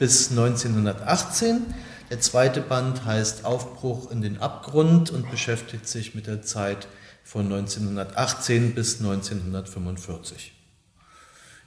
bis 0.00 0.30
1918. 0.30 1.62
Der 2.10 2.20
zweite 2.20 2.62
Band 2.62 3.04
heißt 3.04 3.44
Aufbruch 3.44 4.10
in 4.10 4.22
den 4.22 4.40
Abgrund 4.40 5.10
und 5.10 5.30
beschäftigt 5.30 5.86
sich 5.86 6.16
mit 6.16 6.26
der 6.26 6.42
Zeit 6.42 6.88
von 7.24 7.46
1918 7.46 8.74
bis 8.74 9.00
1945. 9.00 10.52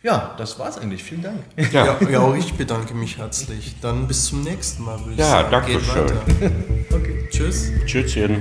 Ja, 0.05 0.35
das 0.37 0.59
war's 0.59 0.77
eigentlich. 0.77 1.03
Vielen 1.03 1.23
Dank. 1.23 1.39
Ja. 1.73 1.97
ja, 2.09 2.19
auch 2.19 2.35
ich 2.35 2.53
bedanke 2.53 2.93
mich 2.93 3.17
herzlich. 3.17 3.75
Dann 3.81 4.07
bis 4.07 4.25
zum 4.25 4.43
nächsten 4.43 4.83
Mal, 4.83 4.99
würde 4.99 5.13
ich 5.13 5.17
ja, 5.17 5.25
sagen. 5.25 5.51
Ja, 5.51 5.59
danke 5.59 5.79
schön. 5.83 6.61
okay. 6.93 7.27
Tschüss. 7.31 7.71
Tschüsschen. 7.87 8.39